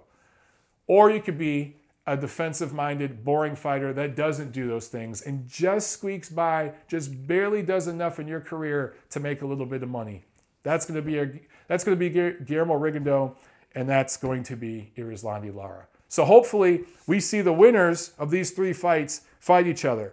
[0.88, 1.76] Or you could be
[2.08, 7.28] a defensive minded, boring fighter that doesn't do those things and just squeaks by, just
[7.28, 10.24] barely does enough in your career to make a little bit of money.
[10.68, 11.30] That's going to be a,
[11.66, 12.10] that's going to be
[12.44, 13.34] Guillermo Rigondeaux,
[13.74, 15.86] and that's going to be Erislandy Lara.
[16.08, 20.12] So hopefully we see the winners of these three fights fight each other.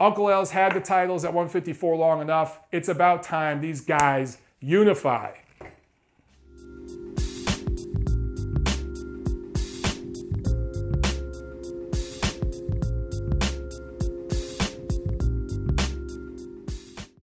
[0.00, 2.58] Uncle L's had the titles at 154 long enough.
[2.72, 5.34] It's about time these guys unify.